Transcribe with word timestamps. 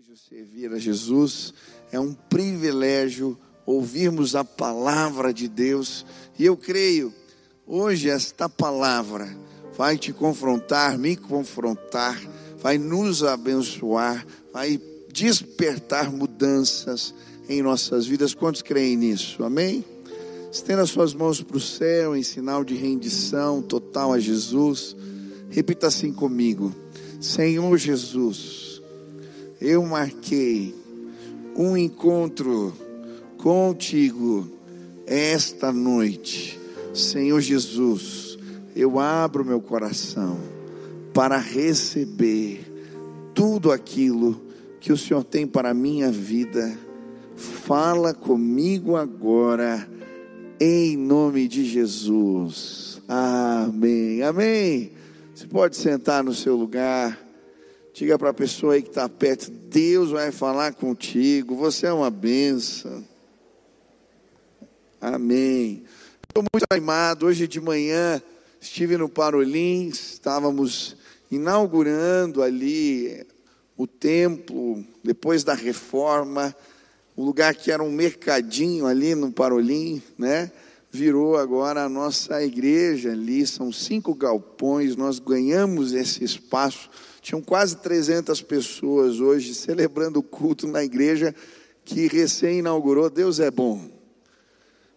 privilégio 0.00 0.16
servir 0.16 0.72
a 0.72 0.78
Jesus, 0.78 1.52
é 1.92 2.00
um 2.00 2.14
privilégio 2.14 3.38
ouvirmos 3.66 4.34
a 4.34 4.42
palavra 4.42 5.30
de 5.30 5.46
Deus, 5.46 6.06
e 6.38 6.44
eu 6.46 6.56
creio, 6.56 7.12
hoje 7.66 8.08
esta 8.08 8.48
palavra 8.48 9.28
vai 9.76 9.98
te 9.98 10.10
confrontar, 10.10 10.96
me 10.96 11.16
confrontar, 11.16 12.18
vai 12.58 12.78
nos 12.78 13.22
abençoar, 13.22 14.26
vai 14.50 14.80
despertar 15.12 16.10
mudanças 16.10 17.14
em 17.46 17.60
nossas 17.60 18.06
vidas. 18.06 18.32
Quantos 18.32 18.62
creem 18.62 18.96
nisso? 18.96 19.44
Amém? 19.44 19.84
Estenda 20.50 20.86
suas 20.86 21.12
mãos 21.12 21.42
para 21.42 21.58
o 21.58 21.60
céu 21.60 22.16
em 22.16 22.22
sinal 22.22 22.64
de 22.64 22.74
rendição 22.74 23.60
total 23.60 24.14
a 24.14 24.18
Jesus. 24.18 24.96
Repita 25.50 25.88
assim 25.88 26.10
comigo: 26.10 26.74
Senhor 27.20 27.76
Jesus 27.76 28.69
eu 29.60 29.84
marquei 29.84 30.74
um 31.54 31.76
encontro 31.76 32.72
contigo 33.36 34.48
esta 35.06 35.70
noite. 35.70 36.58
Senhor 36.94 37.40
Jesus, 37.40 38.38
eu 38.74 38.98
abro 38.98 39.44
meu 39.44 39.60
coração 39.60 40.38
para 41.12 41.36
receber 41.36 42.64
tudo 43.34 43.70
aquilo 43.70 44.40
que 44.80 44.92
o 44.92 44.96
Senhor 44.96 45.22
tem 45.24 45.46
para 45.46 45.70
a 45.70 45.74
minha 45.74 46.10
vida. 46.10 46.78
Fala 47.36 48.14
comigo 48.14 48.96
agora, 48.96 49.86
em 50.58 50.96
nome 50.96 51.46
de 51.46 51.64
Jesus. 51.64 53.00
Amém. 53.06 54.22
Amém. 54.22 54.92
Você 55.34 55.46
pode 55.46 55.76
sentar 55.76 56.24
no 56.24 56.34
seu 56.34 56.56
lugar. 56.56 57.29
Diga 57.92 58.16
para 58.16 58.30
a 58.30 58.34
pessoa 58.34 58.74
aí 58.74 58.82
que 58.82 58.88
está 58.88 59.08
perto: 59.08 59.50
Deus 59.50 60.10
vai 60.10 60.30
falar 60.30 60.72
contigo, 60.74 61.56
você 61.56 61.86
é 61.86 61.92
uma 61.92 62.10
benção. 62.10 63.04
Amém. 65.00 65.82
Estou 66.28 66.44
muito 66.52 66.64
animado. 66.70 67.26
Hoje 67.26 67.48
de 67.48 67.60
manhã 67.60 68.22
estive 68.60 68.96
no 68.96 69.08
Parolim, 69.08 69.88
estávamos 69.88 70.96
inaugurando 71.30 72.42
ali 72.42 73.26
o 73.76 73.86
templo, 73.86 74.84
depois 75.02 75.42
da 75.42 75.54
reforma, 75.54 76.54
o 77.16 77.24
lugar 77.24 77.54
que 77.54 77.72
era 77.72 77.82
um 77.82 77.90
mercadinho 77.90 78.86
ali 78.86 79.14
no 79.14 79.32
Parolim, 79.32 80.00
né? 80.16 80.52
Virou 80.92 81.36
agora 81.36 81.84
a 81.84 81.88
nossa 81.88 82.42
igreja 82.42 83.12
ali, 83.12 83.46
são 83.46 83.72
cinco 83.72 84.14
galpões, 84.14 84.96
nós 84.96 85.18
ganhamos 85.18 85.92
esse 85.92 86.22
espaço 86.22 86.90
tinham 87.20 87.42
quase 87.42 87.76
300 87.76 88.40
pessoas 88.42 89.20
hoje 89.20 89.54
celebrando 89.54 90.20
o 90.20 90.22
culto 90.22 90.66
na 90.66 90.82
igreja 90.82 91.34
que 91.84 92.06
recém 92.06 92.60
inaugurou. 92.60 93.10
Deus 93.10 93.40
é 93.40 93.50
bom, 93.50 93.90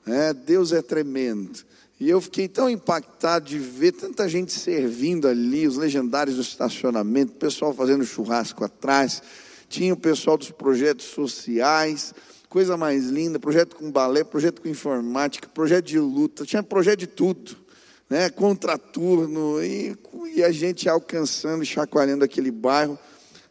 é, 0.06 0.34
Deus 0.34 0.72
é 0.72 0.82
tremendo. 0.82 1.60
E 2.00 2.10
eu 2.10 2.20
fiquei 2.20 2.48
tão 2.48 2.70
impactado 2.70 3.46
de 3.46 3.60
ver 3.60 3.94
tanta 3.94 4.28
gente 4.28 4.52
servindo 4.52 5.28
ali, 5.28 5.68
os 5.68 5.78
legendários 5.78 6.36
do 6.36 6.42
estacionamento, 6.42 7.34
o 7.34 7.38
pessoal 7.38 7.74
fazendo 7.74 8.04
churrasco 8.04 8.64
atrás, 8.64 9.22
tinha 9.70 9.94
o 9.94 9.98
pessoal 9.98 10.38
dos 10.38 10.52
projetos 10.52 11.06
sociais, 11.06 12.14
coisa 12.50 12.76
mais 12.76 13.06
linda, 13.06 13.40
projeto 13.40 13.76
com 13.76 13.92
balé, 13.92 14.24
projeto 14.24 14.62
com 14.62 14.68
informática, 14.68 15.48
projeto 15.48 15.86
de 15.86 16.00
luta, 16.00 16.46
tinha 16.46 16.62
projeto 16.62 17.00
de 17.00 17.08
tudo 17.08 17.63
né, 18.10 18.30
contraturno, 18.30 19.64
e, 19.64 19.98
e 20.36 20.44
a 20.44 20.52
gente 20.52 20.88
alcançando 20.88 21.66
chacoalhando 21.66 22.24
aquele 22.24 22.52
bairro 22.52 22.98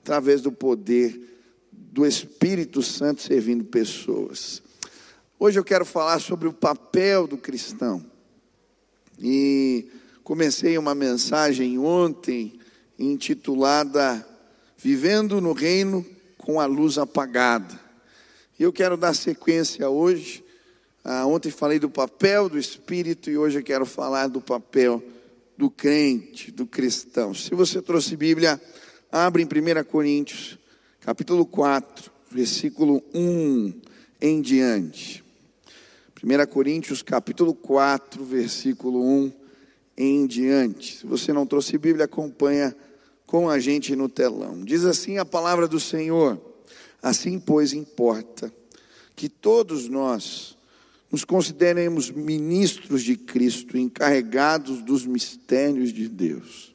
através 0.00 0.41
do 0.41 0.53
poder 0.53 1.20
do 1.70 2.06
Espírito 2.06 2.83
Santo 2.83 3.23
servindo 3.23 3.64
pessoas. 3.64 4.62
Hoje 5.39 5.58
eu 5.58 5.64
quero 5.64 5.84
falar 5.84 6.20
sobre 6.20 6.48
o 6.48 6.53
papel 6.53 7.27
do 7.27 7.36
cristão. 7.36 8.05
E 9.18 9.89
comecei 10.24 10.79
uma 10.79 10.95
mensagem 10.95 11.79
ontem 11.79 12.58
intitulada 12.98 14.27
Vivendo 14.79 15.41
no 15.41 15.52
Reino 15.52 16.05
com 16.39 16.61
a 16.61 16.67
Luz 16.67 16.98
Apagada. 16.98 17.79
E 18.58 18.62
eu 18.62 18.73
quero 18.73 18.96
dar 18.96 19.14
sequência 19.14 19.89
hoje 19.89 20.45
ah, 21.05 21.27
ontem 21.27 21.51
falei 21.51 21.80
do 21.80 21.90
papel 21.90 22.48
do 22.48 22.58
Espírito 22.58 23.29
e 23.29 23.36
hoje 23.36 23.58
eu 23.58 23.63
quero 23.63 23.85
falar 23.85 24.29
do 24.29 24.40
papel 24.40 25.02
do 25.58 25.68
crente, 25.68 26.52
do 26.52 26.64
cristão. 26.64 27.35
Se 27.35 27.55
você 27.55 27.83
trouxe 27.83 28.17
Bíblia, 28.17 28.61
abre 29.11 29.42
em 29.42 29.46
1 29.46 29.85
Coríntios, 29.85 30.58
capítulo 31.01 31.45
4, 31.45 32.11
versículo 32.30 33.02
1 33.12 33.73
em 34.20 34.41
diante. 34.41 35.24
1 36.23 36.46
Coríntios, 36.46 37.02
capítulo 37.02 37.52
4, 37.52 38.24
versículo 38.24 39.05
1 39.05 39.33
em 39.96 40.24
diante. 40.24 40.98
Se 40.98 41.07
você 41.07 41.33
não 41.33 41.45
trouxe 41.45 41.77
Bíblia, 41.77 42.05
acompanha 42.05 42.77
com 43.27 43.51
a 43.51 43.58
gente 43.58 43.96
no 43.96 44.08
telão. 44.08 44.64
Diz 44.64 44.85
assim 44.85 45.18
a 45.18 45.24
palavra 45.24 45.67
do 45.67 45.80
Senhor: 45.80 46.41
Assim, 47.02 47.41
pois, 47.41 47.73
importa 47.73 48.52
que 49.17 49.29
todos 49.29 49.89
nós 49.89 50.57
nos 51.12 51.27
consideremos 51.27 52.11
ministros 52.11 53.02
de 53.02 53.17
Cristo, 53.17 53.77
encarregados 53.77 54.80
dos 54.80 55.05
mistérios 55.05 55.92
de 55.92 56.08
Deus. 56.08 56.74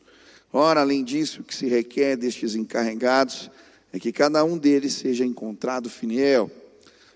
Ora, 0.54 0.82
além 0.82 1.04
disso, 1.04 1.42
o 1.42 1.44
que 1.44 1.56
se 1.56 1.66
requer 1.66 2.16
destes 2.16 2.54
encarregados 2.54 3.50
é 3.92 3.98
que 3.98 4.12
cada 4.12 4.46
um 4.46 4.56
deles 4.56 4.94
seja 4.94 5.26
encontrado 5.26 5.90
fiel. 5.90 6.52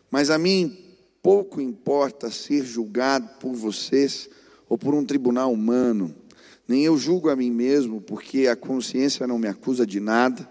Mas 0.10 0.32
a 0.32 0.40
mim 0.40 0.76
pouco 1.22 1.62
importa 1.62 2.32
ser 2.32 2.66
julgado 2.66 3.30
por 3.40 3.54
vocês 3.54 4.28
ou 4.68 4.76
por 4.76 4.96
um 4.96 5.06
tribunal 5.06 5.54
humano. 5.54 6.16
Nem 6.68 6.86
eu 6.86 6.98
julgo 6.98 7.30
a 7.30 7.36
mim 7.36 7.52
mesmo, 7.52 8.02
porque 8.02 8.48
a 8.48 8.56
consciência 8.56 9.28
não 9.28 9.38
me 9.38 9.48
acusa 9.48 9.86
de 9.86 10.00
nada, 10.00 10.50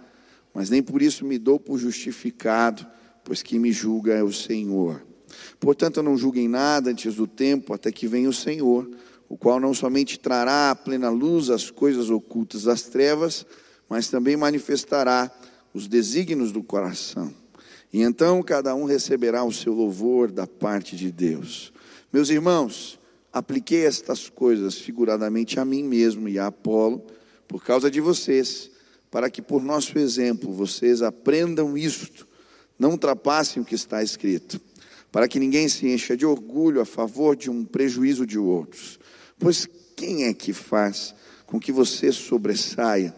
mas 0.54 0.70
nem 0.70 0.80
por 0.80 1.02
isso 1.02 1.24
me 1.24 1.36
dou 1.36 1.58
por 1.58 1.78
justificado, 1.78 2.86
pois 3.24 3.42
quem 3.42 3.58
me 3.58 3.72
julga 3.72 4.14
é 4.14 4.22
o 4.22 4.32
Senhor. 4.32 5.09
Portanto, 5.58 6.02
não 6.02 6.16
julguem 6.16 6.48
nada 6.48 6.90
antes 6.90 7.14
do 7.14 7.26
tempo, 7.26 7.74
até 7.74 7.90
que 7.92 8.06
venha 8.06 8.28
o 8.28 8.32
Senhor, 8.32 8.88
o 9.28 9.36
qual 9.36 9.60
não 9.60 9.72
somente 9.72 10.18
trará 10.18 10.70
à 10.70 10.74
plena 10.74 11.08
luz 11.08 11.50
as 11.50 11.70
coisas 11.70 12.10
ocultas 12.10 12.64
das 12.64 12.82
trevas, 12.82 13.46
mas 13.88 14.08
também 14.08 14.36
manifestará 14.36 15.30
os 15.72 15.86
desígnios 15.86 16.50
do 16.50 16.62
coração. 16.62 17.32
E 17.92 18.02
então 18.02 18.42
cada 18.42 18.74
um 18.74 18.84
receberá 18.84 19.44
o 19.44 19.52
seu 19.52 19.72
louvor 19.72 20.30
da 20.30 20.46
parte 20.46 20.96
de 20.96 21.10
Deus. 21.10 21.72
Meus 22.12 22.28
irmãos, 22.28 22.98
apliquei 23.32 23.84
estas 23.84 24.28
coisas 24.28 24.76
figuradamente 24.76 25.60
a 25.60 25.64
mim 25.64 25.82
mesmo 25.82 26.28
e 26.28 26.38
a 26.38 26.46
Apolo, 26.46 27.04
por 27.46 27.62
causa 27.64 27.90
de 27.90 28.00
vocês, 28.00 28.70
para 29.10 29.28
que 29.28 29.42
por 29.42 29.62
nosso 29.62 29.98
exemplo 29.98 30.52
vocês 30.52 31.02
aprendam 31.02 31.76
isto, 31.76 32.26
não 32.78 32.92
ultrapassem 32.92 33.62
o 33.62 33.66
que 33.66 33.74
está 33.74 34.02
escrito 34.02 34.60
para 35.12 35.26
que 35.26 35.40
ninguém 35.40 35.68
se 35.68 35.86
encha 35.86 36.16
de 36.16 36.24
orgulho 36.24 36.80
a 36.80 36.84
favor 36.84 37.34
de 37.34 37.50
um 37.50 37.64
prejuízo 37.64 38.26
de 38.26 38.38
outros. 38.38 38.98
Pois 39.38 39.68
quem 39.96 40.24
é 40.24 40.34
que 40.34 40.52
faz 40.52 41.14
com 41.46 41.58
que 41.58 41.72
você 41.72 42.12
sobressaia? 42.12 43.14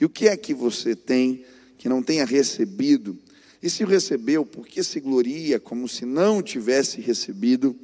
E 0.00 0.04
o 0.04 0.08
que 0.08 0.26
é 0.26 0.36
que 0.36 0.54
você 0.54 0.96
tem 0.96 1.44
que 1.76 1.88
não 1.88 2.02
tenha 2.02 2.24
recebido? 2.24 3.18
E 3.62 3.68
se 3.68 3.84
recebeu, 3.84 4.44
por 4.44 4.66
que 4.66 4.82
se 4.82 4.98
gloria 5.00 5.60
como 5.60 5.88
se 5.88 6.04
não 6.04 6.42
tivesse 6.42 7.00
recebido? 7.00 7.76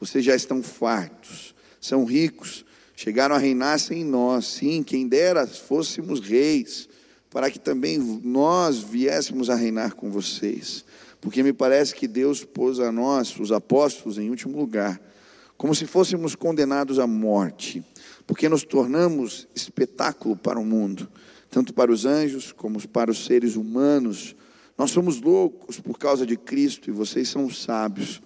Vocês 0.00 0.24
já 0.24 0.34
estão 0.34 0.62
fartos, 0.62 1.54
são 1.80 2.04
ricos, 2.04 2.64
chegaram 2.96 3.34
a 3.34 3.38
reinar 3.38 3.78
sem 3.78 4.04
nós. 4.04 4.46
Sim, 4.46 4.82
quem 4.82 5.08
dera 5.08 5.46
fôssemos 5.46 6.20
reis, 6.20 6.88
para 7.28 7.50
que 7.50 7.58
também 7.58 7.98
nós 7.98 8.78
viéssemos 8.78 9.50
a 9.50 9.54
reinar 9.54 9.94
com 9.94 10.10
vocês 10.10 10.84
porque 11.20 11.42
me 11.42 11.52
parece 11.52 11.94
que 11.94 12.06
Deus 12.06 12.44
pôs 12.44 12.80
a 12.80 12.92
nós, 12.92 13.38
os 13.38 13.52
apóstolos, 13.52 14.18
em 14.18 14.30
último 14.30 14.58
lugar, 14.58 15.00
como 15.56 15.74
se 15.74 15.86
fôssemos 15.86 16.34
condenados 16.34 16.98
à 16.98 17.06
morte, 17.06 17.82
porque 18.26 18.48
nos 18.48 18.62
tornamos 18.64 19.48
espetáculo 19.54 20.36
para 20.36 20.58
o 20.58 20.64
mundo, 20.64 21.08
tanto 21.50 21.74
para 21.74 21.90
os 21.90 22.04
anjos 22.04 22.52
como 22.52 22.86
para 22.88 23.10
os 23.10 23.24
seres 23.24 23.56
humanos. 23.56 24.36
Nós 24.76 24.90
somos 24.90 25.20
loucos 25.20 25.80
por 25.80 25.98
causa 25.98 26.24
de 26.24 26.36
Cristo 26.36 26.88
e 26.88 26.92
vocês 26.92 27.28
são 27.28 27.50
sábios. 27.50 28.22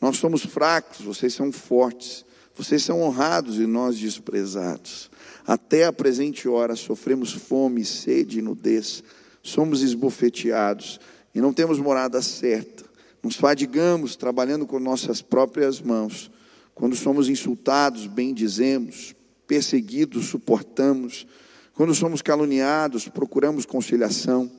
Nós 0.00 0.18
somos 0.18 0.44
fracos, 0.44 1.04
vocês 1.04 1.34
são 1.34 1.50
fortes. 1.50 2.24
Vocês 2.56 2.82
são 2.82 3.02
honrados 3.02 3.58
e 3.58 3.66
nós 3.66 3.98
desprezados. 3.98 5.10
Até 5.46 5.84
a 5.84 5.92
presente 5.92 6.48
hora 6.48 6.74
sofremos 6.74 7.32
fome, 7.32 7.84
sede 7.84 8.38
e 8.38 8.42
nudez. 8.42 9.04
Somos 9.42 9.82
esbofeteados 9.82 10.98
e 11.36 11.40
não 11.42 11.52
temos 11.52 11.78
morada 11.78 12.22
certa. 12.22 12.82
Nos 13.22 13.36
fadigamos 13.36 14.16
trabalhando 14.16 14.66
com 14.66 14.80
nossas 14.80 15.20
próprias 15.20 15.82
mãos. 15.82 16.30
Quando 16.74 16.96
somos 16.96 17.28
insultados, 17.28 18.06
bendizemos. 18.06 19.14
Perseguidos, 19.46 20.28
suportamos. 20.28 21.26
Quando 21.74 21.94
somos 21.94 22.22
caluniados, 22.22 23.06
procuramos 23.06 23.66
conciliação. 23.66 24.50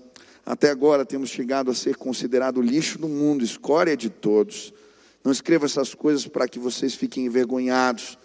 Até 0.46 0.70
agora 0.70 1.04
temos 1.04 1.32
chegado 1.32 1.72
a 1.72 1.74
ser 1.74 1.96
considerado 1.96 2.62
lixo 2.62 3.00
do 3.00 3.10
mundo, 3.10 3.44
escória 3.44 3.98
de 3.98 4.12
todos. 4.12 4.72
Não 5.24 5.32
escreva 5.32 5.66
essas 5.66 5.96
coisas 5.96 6.28
para 6.28 6.48
que 6.48 6.60
vocês 6.60 6.94
fiquem 6.94 7.26
envergonhados. 7.26 8.20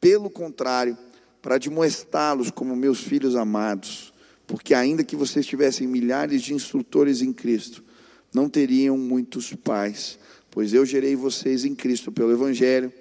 Pelo 0.00 0.30
contrário, 0.30 0.96
para 1.42 1.56
admoestá-los 1.56 2.52
como 2.52 2.76
meus 2.76 3.00
filhos 3.00 3.34
amados. 3.34 4.14
Porque 4.46 4.72
ainda 4.72 5.02
que 5.02 5.16
vocês 5.16 5.44
tivessem 5.44 5.88
milhares 5.88 6.42
de 6.42 6.54
instrutores 6.54 7.22
em 7.22 7.32
Cristo, 7.32 7.87
não 8.34 8.48
teriam 8.48 8.96
muitos 8.96 9.54
pais, 9.54 10.18
pois 10.50 10.72
eu 10.72 10.84
gerei 10.84 11.16
vocês 11.16 11.64
em 11.64 11.74
Cristo 11.74 12.12
pelo 12.12 12.32
Evangelho. 12.32 12.92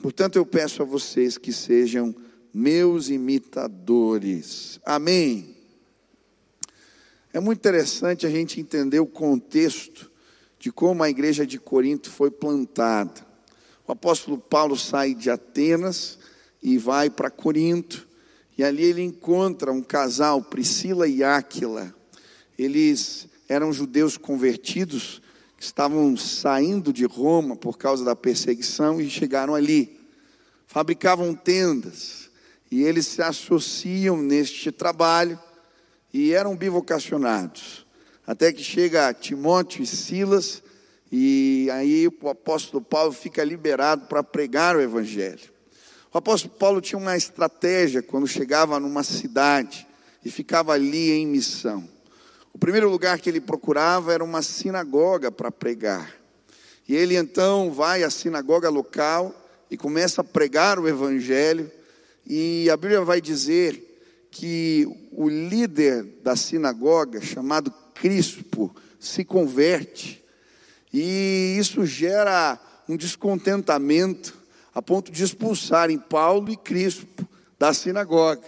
Portanto, 0.00 0.36
eu 0.36 0.44
peço 0.44 0.82
a 0.82 0.84
vocês 0.84 1.38
que 1.38 1.52
sejam 1.52 2.14
meus 2.52 3.08
imitadores. 3.08 4.78
Amém. 4.84 5.56
É 7.32 7.40
muito 7.40 7.58
interessante 7.58 8.26
a 8.26 8.30
gente 8.30 8.60
entender 8.60 9.00
o 9.00 9.06
contexto 9.06 10.10
de 10.58 10.70
como 10.70 11.02
a 11.02 11.10
igreja 11.10 11.46
de 11.46 11.58
Corinto 11.58 12.10
foi 12.10 12.30
plantada. 12.30 13.26
O 13.86 13.92
apóstolo 13.92 14.38
Paulo 14.38 14.76
sai 14.76 15.14
de 15.14 15.28
Atenas 15.28 16.18
e 16.62 16.78
vai 16.78 17.10
para 17.10 17.30
Corinto, 17.30 18.08
e 18.56 18.64
ali 18.64 18.84
ele 18.84 19.02
encontra 19.02 19.72
um 19.72 19.82
casal, 19.82 20.42
Priscila 20.42 21.06
e 21.06 21.22
Áquila. 21.22 21.94
Eles 22.56 23.28
eram 23.48 23.72
judeus 23.72 24.16
convertidos 24.16 25.20
que 25.56 25.64
estavam 25.64 26.16
saindo 26.16 26.92
de 26.92 27.04
Roma 27.04 27.56
por 27.56 27.78
causa 27.78 28.04
da 28.04 28.16
perseguição 28.16 29.00
e 29.00 29.08
chegaram 29.08 29.54
ali. 29.54 30.00
Fabricavam 30.66 31.34
tendas 31.34 32.30
e 32.70 32.82
eles 32.82 33.06
se 33.06 33.22
associam 33.22 34.16
neste 34.16 34.72
trabalho 34.72 35.38
e 36.12 36.32
eram 36.32 36.56
bivocacionados. 36.56 37.86
Até 38.26 38.52
que 38.52 38.62
chega 38.62 39.12
Timóteo 39.12 39.82
e 39.82 39.86
Silas 39.86 40.62
e 41.12 41.68
aí 41.70 42.08
o 42.08 42.28
apóstolo 42.28 42.82
Paulo 42.82 43.12
fica 43.12 43.44
liberado 43.44 44.06
para 44.06 44.22
pregar 44.22 44.76
o 44.76 44.80
evangelho. 44.80 45.52
O 46.12 46.18
apóstolo 46.18 46.54
Paulo 46.54 46.80
tinha 46.80 46.98
uma 46.98 47.16
estratégia 47.16 48.02
quando 48.02 48.26
chegava 48.26 48.80
numa 48.80 49.02
cidade 49.02 49.86
e 50.24 50.30
ficava 50.30 50.72
ali 50.72 51.10
em 51.10 51.26
missão. 51.26 51.88
O 52.54 52.58
primeiro 52.58 52.88
lugar 52.88 53.18
que 53.18 53.28
ele 53.28 53.40
procurava 53.40 54.14
era 54.14 54.22
uma 54.22 54.40
sinagoga 54.40 55.30
para 55.32 55.50
pregar. 55.50 56.14
E 56.88 56.94
ele 56.94 57.16
então 57.16 57.72
vai 57.72 58.04
à 58.04 58.10
sinagoga 58.10 58.68
local 58.68 59.34
e 59.68 59.76
começa 59.76 60.20
a 60.20 60.24
pregar 60.24 60.78
o 60.78 60.88
evangelho. 60.88 61.68
E 62.24 62.70
a 62.70 62.76
Bíblia 62.76 63.02
vai 63.02 63.20
dizer 63.20 64.28
que 64.30 64.86
o 65.10 65.28
líder 65.28 66.04
da 66.22 66.36
sinagoga, 66.36 67.20
chamado 67.20 67.74
Crispo, 67.92 68.74
se 69.00 69.24
converte. 69.24 70.22
E 70.92 71.56
isso 71.58 71.84
gera 71.84 72.56
um 72.88 72.96
descontentamento 72.96 74.32
a 74.72 74.80
ponto 74.80 75.10
de 75.10 75.24
expulsarem 75.24 75.98
Paulo 75.98 76.52
e 76.52 76.56
Crispo 76.56 77.28
da 77.58 77.74
sinagoga. 77.74 78.46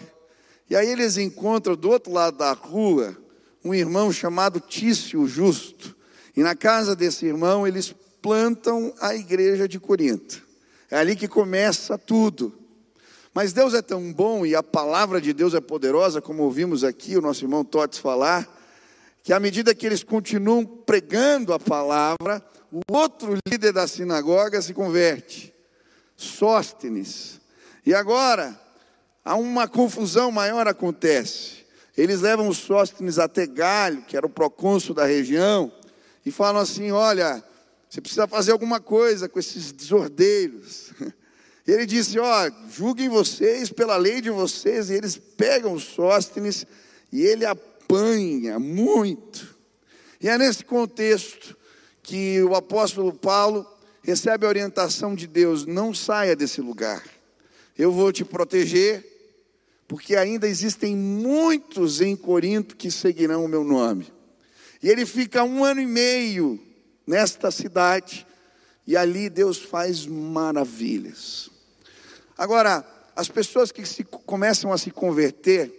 E 0.70 0.76
aí 0.76 0.88
eles 0.88 1.16
encontram 1.16 1.74
do 1.74 1.90
outro 1.90 2.12
lado 2.12 2.38
da 2.38 2.52
rua 2.52 3.25
um 3.66 3.74
irmão 3.74 4.12
chamado 4.12 4.60
Tício 4.60 5.26
Justo. 5.26 5.96
E 6.36 6.42
na 6.42 6.54
casa 6.54 6.94
desse 6.94 7.26
irmão 7.26 7.66
eles 7.66 7.94
plantam 8.22 8.94
a 9.00 9.14
igreja 9.14 9.66
de 9.66 9.80
Corinto. 9.80 10.46
É 10.90 10.96
ali 10.96 11.16
que 11.16 11.26
começa 11.26 11.98
tudo. 11.98 12.56
Mas 13.34 13.52
Deus 13.52 13.74
é 13.74 13.82
tão 13.82 14.12
bom 14.12 14.46
e 14.46 14.54
a 14.54 14.62
palavra 14.62 15.20
de 15.20 15.32
Deus 15.32 15.52
é 15.52 15.60
poderosa, 15.60 16.22
como 16.22 16.44
ouvimos 16.44 16.84
aqui 16.84 17.16
o 17.16 17.20
nosso 17.20 17.44
irmão 17.44 17.64
Totes 17.64 17.98
falar, 17.98 18.48
que 19.22 19.32
à 19.32 19.40
medida 19.40 19.74
que 19.74 19.84
eles 19.84 20.02
continuam 20.02 20.64
pregando 20.64 21.52
a 21.52 21.58
palavra, 21.58 22.42
o 22.70 22.80
outro 22.90 23.36
líder 23.48 23.72
da 23.72 23.86
sinagoga 23.86 24.62
se 24.62 24.72
converte, 24.72 25.52
Sóstenes. 26.16 27.40
E 27.84 27.92
agora, 27.92 28.58
há 29.24 29.34
uma 29.34 29.68
confusão 29.68 30.30
maior 30.30 30.66
acontece. 30.66 31.65
Eles 31.96 32.20
levam 32.20 32.48
os 32.48 32.58
Sóstenes 32.58 33.19
até 33.19 33.46
Galho, 33.46 34.02
que 34.02 34.16
era 34.16 34.26
o 34.26 34.31
procônsul 34.31 34.94
da 34.94 35.06
região, 35.06 35.72
e 36.25 36.31
falam 36.31 36.60
assim: 36.60 36.90
olha, 36.90 37.43
você 37.88 38.00
precisa 38.00 38.26
fazer 38.26 38.52
alguma 38.52 38.81
coisa 38.81 39.28
com 39.28 39.38
esses 39.38 39.72
desordeiros. 39.72 40.93
E 41.66 41.72
ele 41.72 41.87
disse: 41.87 42.19
ó, 42.19 42.50
julguem 42.69 43.08
vocês 43.08 43.70
pela 43.70 43.96
lei 43.96 44.20
de 44.20 44.31
vocês, 44.31 44.90
e 44.90 44.94
eles 44.94 45.16
pegam 45.16 45.78
Sóstenes 45.78 46.66
e 47.10 47.22
ele 47.22 47.46
apanha 47.46 48.58
muito. 48.58 49.56
E 50.20 50.28
é 50.28 50.37
nesse 50.37 50.64
contexto 50.64 51.56
que 52.02 52.42
o 52.42 52.54
apóstolo 52.54 53.12
Paulo 53.12 53.66
recebe 54.02 54.44
a 54.44 54.49
orientação 54.50 55.14
de 55.14 55.26
Deus: 55.26 55.64
não 55.64 55.94
saia 55.94 56.37
desse 56.37 56.60
lugar, 56.60 57.02
eu 57.78 57.90
vou 57.90 58.12
te 58.12 58.22
proteger 58.22 59.15
porque 59.88 60.16
ainda 60.16 60.48
existem 60.48 60.96
muitos 60.96 62.00
em 62.00 62.16
Corinto 62.16 62.76
que 62.76 62.90
seguirão 62.90 63.44
o 63.44 63.48
meu 63.48 63.62
nome. 63.62 64.12
E 64.82 64.88
ele 64.88 65.06
fica 65.06 65.44
um 65.44 65.64
ano 65.64 65.80
e 65.80 65.86
meio 65.86 66.60
nesta 67.06 67.50
cidade, 67.50 68.26
e 68.86 68.96
ali 68.96 69.28
Deus 69.28 69.58
faz 69.58 70.06
maravilhas. 70.06 71.50
Agora, 72.36 72.84
as 73.14 73.28
pessoas 73.28 73.72
que 73.72 73.86
se, 73.86 74.04
começam 74.04 74.72
a 74.72 74.78
se 74.78 74.90
converter, 74.90 75.72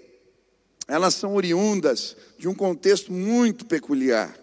elas 0.87 1.13
são 1.15 1.35
oriundas 1.35 2.15
de 2.37 2.47
um 2.47 2.55
contexto 2.55 3.11
muito 3.11 3.65
peculiar. 3.65 4.37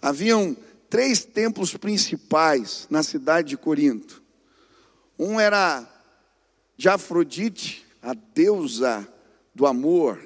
Haviam 0.00 0.56
três 0.88 1.24
templos 1.24 1.76
principais 1.76 2.86
na 2.88 3.02
cidade 3.02 3.48
de 3.48 3.56
Corinto. 3.56 4.22
Um 5.18 5.38
era 5.40 5.86
de 6.76 6.88
Afrodite, 6.88 7.85
a 8.06 8.14
deusa 8.14 9.06
do 9.52 9.66
amor, 9.66 10.22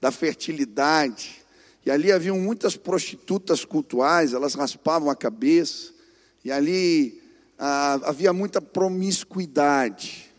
da 0.00 0.12
fertilidade. 0.12 1.42
E 1.84 1.90
ali 1.90 2.12
haviam 2.12 2.38
muitas 2.38 2.76
prostitutas 2.76 3.64
cultuais, 3.64 4.32
elas 4.32 4.54
raspavam 4.54 5.10
a 5.10 5.16
cabeça, 5.16 5.92
e 6.44 6.52
ali 6.52 7.20
ah, 7.58 7.98
havia 8.04 8.32
muita 8.32 8.62
promiscuidade. 8.62 10.32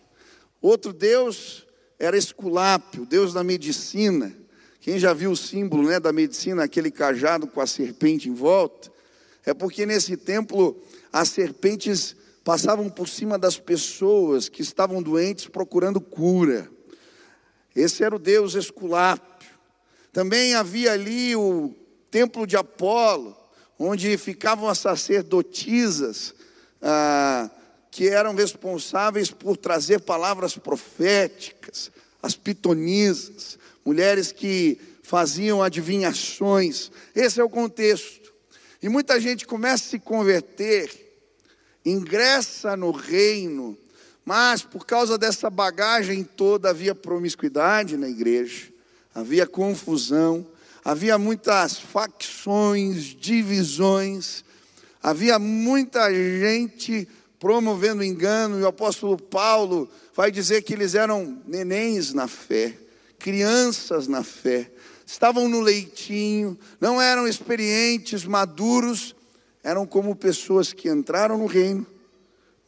Outro 0.61 0.93
deus 0.93 1.67
era 1.99 2.17
Esculápio, 2.17 3.05
deus 3.05 3.33
da 3.33 3.43
medicina. 3.43 4.33
Quem 4.79 4.97
já 4.97 5.13
viu 5.13 5.31
o 5.31 5.37
símbolo 5.37 5.89
né, 5.89 5.99
da 5.99 6.13
medicina, 6.13 6.63
aquele 6.63 6.89
cajado 6.89 7.45
com 7.45 7.59
a 7.59 7.67
serpente 7.67 8.29
em 8.29 8.33
volta, 8.33 8.89
é 9.45 9.53
porque 9.53 9.85
nesse 9.85 10.15
templo 10.15 10.81
as 11.11 11.27
serpentes 11.27 12.15
passavam 12.43 12.89
por 12.89 13.07
cima 13.07 13.37
das 13.37 13.57
pessoas 13.57 14.49
que 14.49 14.61
estavam 14.61 15.01
doentes 15.01 15.47
procurando 15.47 16.01
cura. 16.01 16.69
Esse 17.75 18.03
era 18.03 18.15
o 18.15 18.19
deus 18.19 18.53
Esculápio. 18.53 19.49
Também 20.11 20.53
havia 20.53 20.91
ali 20.91 21.35
o 21.35 21.73
templo 22.11 22.45
de 22.45 22.55
Apolo, 22.55 23.35
onde 23.79 24.17
ficavam 24.17 24.67
as 24.67 24.77
sacerdotisas 24.77 26.35
ah, 26.81 27.49
que 27.89 28.09
eram 28.09 28.35
responsáveis 28.35 29.31
por 29.31 29.57
trazer 29.57 30.01
palavras 30.01 30.57
proféticas, 30.57 31.91
as 32.21 32.35
pitonisas, 32.35 33.57
mulheres 33.85 34.31
que 34.31 34.79
faziam 35.01 35.63
adivinhações. 35.63 36.91
Esse 37.15 37.39
é 37.39 37.43
o 37.43 37.49
contexto. 37.49 38.33
E 38.81 38.89
muita 38.89 39.19
gente 39.19 39.47
começa 39.47 39.85
a 39.85 39.89
se 39.89 39.99
converter 39.99 41.02
ingressa 41.85 42.75
no 42.77 42.91
reino, 42.91 43.77
mas 44.25 44.61
por 44.61 44.85
causa 44.85 45.17
dessa 45.17 45.49
bagagem 45.49 46.23
toda 46.23 46.69
havia 46.69 46.95
promiscuidade 46.95 47.97
na 47.97 48.07
igreja, 48.07 48.69
havia 49.13 49.45
confusão, 49.45 50.47
havia 50.83 51.17
muitas 51.17 51.77
facções, 51.77 53.03
divisões, 53.03 54.43
havia 55.01 55.37
muita 55.37 56.09
gente 56.11 57.07
promovendo 57.39 58.03
engano, 58.03 58.57
e 58.59 58.63
o 58.63 58.67
apóstolo 58.67 59.17
Paulo 59.17 59.89
vai 60.15 60.31
dizer 60.31 60.61
que 60.61 60.73
eles 60.73 60.95
eram 60.95 61.41
nenéns 61.45 62.13
na 62.13 62.27
fé, 62.27 62.73
crianças 63.19 64.07
na 64.07 64.23
fé, 64.23 64.71
estavam 65.05 65.49
no 65.49 65.59
leitinho, 65.59 66.57
não 66.79 67.01
eram 67.01 67.27
experientes, 67.27 68.23
maduros, 68.23 69.13
eram 69.63 69.85
como 69.85 70.15
pessoas 70.15 70.73
que 70.73 70.89
entraram 70.89 71.37
no 71.37 71.45
reino, 71.45 71.87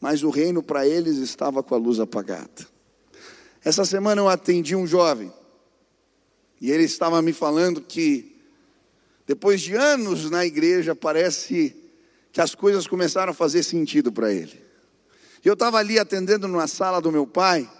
mas 0.00 0.22
o 0.22 0.30
reino 0.30 0.62
para 0.62 0.86
eles 0.86 1.18
estava 1.18 1.62
com 1.62 1.74
a 1.74 1.78
luz 1.78 2.00
apagada. 2.00 2.66
Essa 3.62 3.84
semana 3.84 4.20
eu 4.20 4.28
atendi 4.28 4.74
um 4.74 4.86
jovem, 4.86 5.32
e 6.60 6.70
ele 6.70 6.84
estava 6.84 7.20
me 7.20 7.32
falando 7.32 7.82
que, 7.82 8.40
depois 9.26 9.60
de 9.60 9.74
anos 9.74 10.30
na 10.30 10.46
igreja, 10.46 10.94
parece 10.94 11.76
que 12.32 12.40
as 12.40 12.54
coisas 12.54 12.86
começaram 12.86 13.32
a 13.32 13.34
fazer 13.34 13.62
sentido 13.62 14.10
para 14.10 14.32
ele. 14.32 14.64
Eu 15.44 15.52
estava 15.52 15.78
ali 15.78 15.98
atendendo 15.98 16.48
na 16.48 16.66
sala 16.66 17.00
do 17.00 17.12
meu 17.12 17.26
pai, 17.26 17.70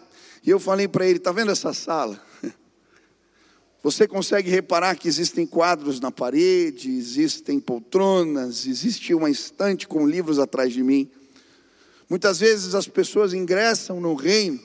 e 0.44 0.50
eu 0.50 0.60
falei 0.60 0.86
para 0.86 1.06
ele: 1.06 1.18
está 1.18 1.32
vendo 1.32 1.50
essa 1.50 1.72
sala? 1.72 2.20
Você 3.82 4.08
consegue 4.08 4.50
reparar 4.50 4.96
que 4.96 5.06
existem 5.06 5.46
quadros 5.46 6.00
na 6.00 6.10
parede, 6.10 6.90
existem 6.90 7.60
poltronas, 7.60 8.66
existe 8.66 9.14
uma 9.14 9.30
estante 9.30 9.86
com 9.86 10.06
livros 10.06 10.38
atrás 10.38 10.72
de 10.72 10.82
mim. 10.82 11.08
Muitas 12.08 12.40
vezes 12.40 12.74
as 12.74 12.88
pessoas 12.88 13.32
ingressam 13.32 14.00
no 14.00 14.14
reino, 14.14 14.60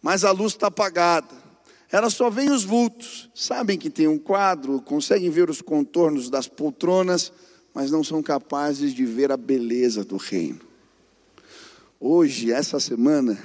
mas 0.00 0.24
a 0.24 0.30
luz 0.30 0.52
está 0.52 0.68
apagada. 0.68 1.34
Elas 1.90 2.14
só 2.14 2.28
veem 2.28 2.50
os 2.50 2.64
vultos, 2.64 3.30
sabem 3.34 3.78
que 3.78 3.88
tem 3.88 4.06
um 4.06 4.18
quadro, 4.18 4.80
conseguem 4.82 5.30
ver 5.30 5.48
os 5.48 5.62
contornos 5.62 6.28
das 6.28 6.46
poltronas, 6.46 7.32
mas 7.72 7.90
não 7.90 8.04
são 8.04 8.22
capazes 8.22 8.92
de 8.92 9.06
ver 9.06 9.32
a 9.32 9.36
beleza 9.36 10.04
do 10.04 10.16
reino. 10.16 10.60
Hoje, 11.98 12.52
essa 12.52 12.78
semana, 12.78 13.38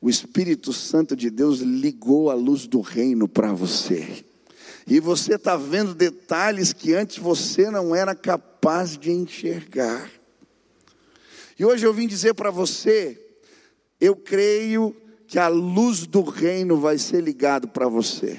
o 0.00 0.08
Espírito 0.08 0.72
Santo 0.72 1.16
de 1.16 1.30
Deus 1.30 1.60
ligou 1.60 2.30
a 2.30 2.34
luz 2.34 2.66
do 2.66 2.80
reino 2.80 3.28
para 3.28 3.52
você. 3.52 4.24
E 4.86 5.00
você 5.00 5.34
está 5.34 5.56
vendo 5.56 5.94
detalhes 5.94 6.72
que 6.72 6.94
antes 6.94 7.18
você 7.18 7.70
não 7.70 7.94
era 7.94 8.14
capaz 8.14 8.96
de 8.96 9.10
enxergar. 9.10 10.10
E 11.58 11.64
hoje 11.64 11.84
eu 11.84 11.92
vim 11.92 12.06
dizer 12.06 12.34
para 12.34 12.50
você, 12.50 13.20
eu 14.00 14.14
creio 14.14 14.94
que 15.26 15.38
a 15.38 15.48
luz 15.48 16.06
do 16.06 16.22
reino 16.22 16.78
vai 16.78 16.96
ser 16.96 17.20
ligada 17.20 17.66
para 17.66 17.88
você. 17.88 18.38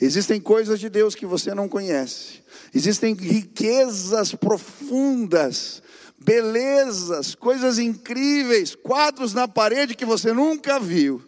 Existem 0.00 0.40
coisas 0.40 0.80
de 0.80 0.88
Deus 0.88 1.14
que 1.14 1.26
você 1.26 1.54
não 1.54 1.68
conhece. 1.68 2.42
Existem 2.74 3.14
riquezas 3.14 4.34
profundas, 4.34 5.82
belezas, 6.20 7.34
coisas 7.34 7.78
incríveis, 7.78 8.74
quadros 8.74 9.32
na 9.32 9.48
parede 9.48 9.94
que 9.94 10.04
você 10.04 10.32
nunca 10.32 10.78
viu. 10.78 11.22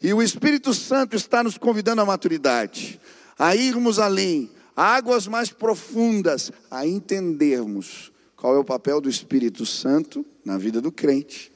E 0.00 0.12
o 0.14 0.22
Espírito 0.22 0.72
Santo 0.72 1.16
está 1.16 1.42
nos 1.42 1.58
convidando 1.58 2.02
à 2.02 2.06
maturidade, 2.06 3.00
a 3.38 3.56
irmos 3.56 3.98
além, 3.98 4.50
a 4.76 4.94
águas 4.94 5.26
mais 5.26 5.50
profundas, 5.50 6.52
a 6.70 6.86
entendermos 6.86 8.12
qual 8.36 8.54
é 8.54 8.58
o 8.58 8.64
papel 8.64 9.00
do 9.00 9.08
Espírito 9.08 9.66
Santo 9.66 10.24
na 10.44 10.56
vida 10.56 10.80
do 10.80 10.92
crente 10.92 11.50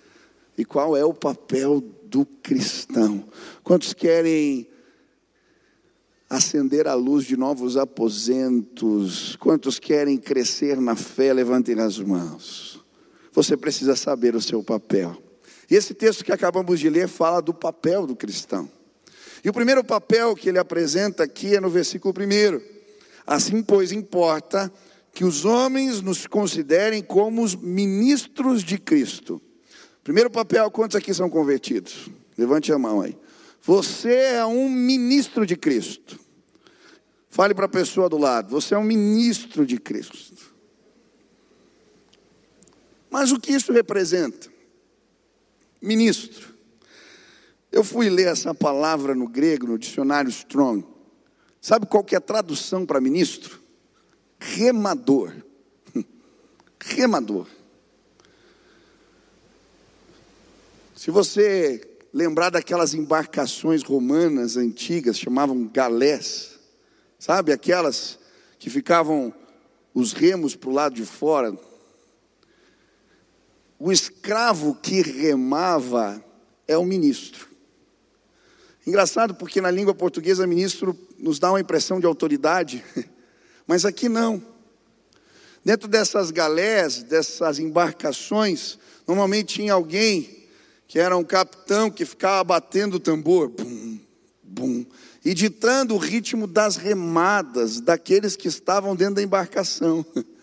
e 0.59 0.64
qual 0.64 0.97
é 0.97 1.04
o 1.04 1.14
papel 1.14 1.80
do 2.06 2.25
cristão. 2.25 3.25
Quantos 3.62 3.94
querem 3.94 4.66
acender 6.28 6.88
a 6.88 6.94
luz 6.94 7.25
de 7.25 7.37
novos 7.37 7.76
aposentos? 7.76 9.37
Quantos 9.37 9.78
querem 9.78 10.16
crescer 10.16 10.80
na 10.80 10.97
fé? 10.97 11.32
Levantem 11.32 11.78
as 11.78 11.99
mãos. 11.99 12.79
Você 13.32 13.56
precisa 13.56 13.96
saber 13.96 14.34
o 14.34 14.40
seu 14.40 14.62
papel. 14.62 15.16
E 15.70 15.76
esse 15.76 15.94
texto 15.94 16.25
que 16.25 16.32
acabamos 16.32 16.80
de 16.80 16.90
ler 16.90 17.08
fala 17.08 17.40
do 17.40 17.54
papel 17.54 18.06
do 18.06 18.16
cristão. 18.16 18.68
E 19.44 19.49
o 19.49 19.52
primeiro 19.52 19.84
papel 19.84 20.34
que 20.34 20.49
ele 20.49 20.58
apresenta 20.58 21.22
aqui 21.22 21.54
é 21.54 21.60
no 21.60 21.70
versículo 21.70 22.12
1. 22.12 22.60
Assim, 23.26 23.62
pois, 23.62 23.92
importa 23.92 24.72
que 25.12 25.25
os 25.25 25.44
homens 25.44 26.00
nos 26.00 26.26
considerem 26.26 27.02
como 27.02 27.42
os 27.42 27.54
ministros 27.54 28.62
de 28.62 28.78
Cristo. 28.78 29.40
Primeiro 30.02 30.30
papel, 30.30 30.70
quantos 30.70 30.96
aqui 30.96 31.14
são 31.14 31.30
convertidos? 31.30 32.10
Levante 32.37 32.72
a 32.72 32.78
mão 32.78 33.00
aí. 33.00 33.16
Você 33.62 34.12
é 34.12 34.44
um 34.44 34.68
ministro 34.68 35.46
de 35.46 35.56
Cristo. 35.56 36.18
Fale 37.28 37.54
para 37.54 37.66
a 37.66 37.68
pessoa 37.68 38.08
do 38.08 38.18
lado, 38.18 38.50
você 38.50 38.75
é 38.75 38.78
um 38.78 38.82
ministro 38.82 39.64
de 39.64 39.78
Cristo. 39.78 40.50
Mas 43.10 43.32
o 43.32 43.40
que 43.40 43.52
isso 43.52 43.72
representa? 43.72 44.48
Ministro. 45.82 46.54
Eu 47.72 47.82
fui 47.82 48.08
ler 48.08 48.28
essa 48.28 48.54
palavra 48.54 49.14
no 49.14 49.28
grego, 49.28 49.66
no 49.66 49.78
dicionário 49.78 50.30
Strong. 50.30 50.84
Sabe 51.60 51.86
qual 51.86 52.04
que 52.04 52.14
é 52.14 52.18
a 52.18 52.20
tradução 52.20 52.86
para 52.86 53.00
ministro? 53.00 53.60
remador. 54.40 55.32
Remador. 56.82 57.46
Se 60.96 61.10
você 61.10 61.80
lembrar 62.12 62.50
daquelas 62.50 62.94
embarcações 62.94 63.82
romanas 63.82 64.56
antigas, 64.56 65.18
chamavam 65.18 65.68
galés, 65.68 66.58
sabe? 67.18 67.52
Aquelas 67.52 68.18
que 68.58 68.68
ficavam 68.68 69.32
os 69.94 70.12
remos 70.12 70.56
para 70.56 70.70
o 70.70 70.72
lado 70.72 70.94
de 70.94 71.04
fora. 71.04 71.56
O 73.82 73.90
escravo 73.90 74.75
que 74.75 75.00
remava 75.00 76.22
é 76.68 76.76
o 76.76 76.84
ministro. 76.84 77.49
Engraçado 78.87 79.34
porque 79.34 79.58
na 79.58 79.70
língua 79.70 79.94
portuguesa, 79.94 80.46
ministro 80.46 80.94
nos 81.18 81.38
dá 81.38 81.50
uma 81.50 81.60
impressão 81.60 81.99
de 81.99 82.04
autoridade. 82.04 82.84
Mas 83.66 83.87
aqui 83.87 84.06
não. 84.06 84.42
Dentro 85.64 85.88
dessas 85.88 86.30
galés, 86.30 87.02
dessas 87.02 87.58
embarcações, 87.58 88.78
normalmente 89.08 89.54
tinha 89.54 89.72
alguém 89.72 90.46
que 90.87 90.99
era 90.99 91.16
um 91.16 91.25
capitão 91.25 91.90
que 91.90 92.04
ficava 92.04 92.44
batendo 92.44 92.96
o 92.96 93.00
tambor, 93.00 93.49
bum, 93.49 93.99
bum, 94.42 94.84
e 95.25 95.32
ditando 95.32 95.94
o 95.94 95.99
ritmo 95.99 96.46
das 96.46 96.76
remadas 96.76 97.80
daqueles 97.80 98.37
que 98.37 98.49
estavam 98.49 98.94
dentro 98.94 99.14
da 99.14 99.22
embarcação. 99.22 100.04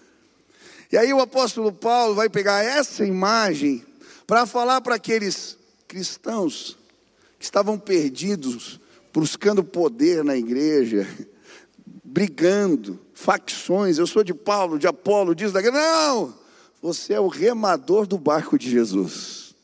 E 0.92 0.98
aí 0.98 1.14
o 1.14 1.20
apóstolo 1.20 1.72
Paulo 1.72 2.16
vai 2.16 2.30
pegar 2.30 2.64
essa 2.64 3.06
imagem 3.06 3.84
para 4.26 4.46
falar 4.46 4.82
para 4.82 4.96
aqueles 4.96 5.58
cristãos 5.88 6.78
que 7.38 7.46
estavam 7.46 7.78
perdidos, 7.78 8.80
buscando 9.14 9.64
poder 9.64 10.24
na 10.24 10.36
igreja, 10.36 11.08
brigando, 12.04 13.00
facções. 13.14 13.98
Eu 13.98 14.08
sou 14.08 14.24
de 14.24 14.34
Paulo, 14.34 14.80
de 14.80 14.88
Apolo, 14.88 15.36
diz 15.36 15.52
daqui. 15.52 15.70
Não! 15.70 16.34
Você 16.82 17.14
é 17.14 17.20
o 17.20 17.28
remador 17.28 18.08
do 18.08 18.18
barco 18.18 18.58
de 18.58 18.70
Jesus. 18.70 19.56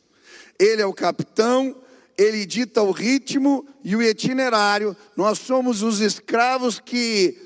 Ele 0.58 0.82
é 0.82 0.86
o 0.86 0.92
capitão, 0.92 1.74
ele 2.18 2.44
dita 2.44 2.82
o 2.82 2.90
ritmo 2.90 3.66
e 3.82 3.96
o 3.96 4.02
itinerário. 4.02 4.96
Nós 5.16 5.38
somos 5.38 5.82
os 5.82 6.00
escravos 6.00 6.78
que 6.78 7.36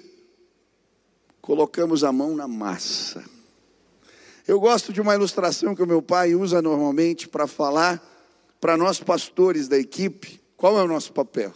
colocamos 1.40 2.04
a 2.04 2.12
mão 2.12 2.34
na 2.34 2.48
massa. 2.48 3.37
Eu 4.48 4.58
gosto 4.58 4.94
de 4.94 5.00
uma 5.02 5.14
ilustração 5.14 5.74
que 5.74 5.82
o 5.82 5.86
meu 5.86 6.00
pai 6.00 6.34
usa 6.34 6.62
normalmente 6.62 7.28
para 7.28 7.46
falar 7.46 8.02
para 8.58 8.78
nós 8.78 8.98
pastores 8.98 9.68
da 9.68 9.78
equipe 9.78 10.40
qual 10.56 10.78
é 10.78 10.82
o 10.82 10.88
nosso 10.88 11.12
papel. 11.12 11.52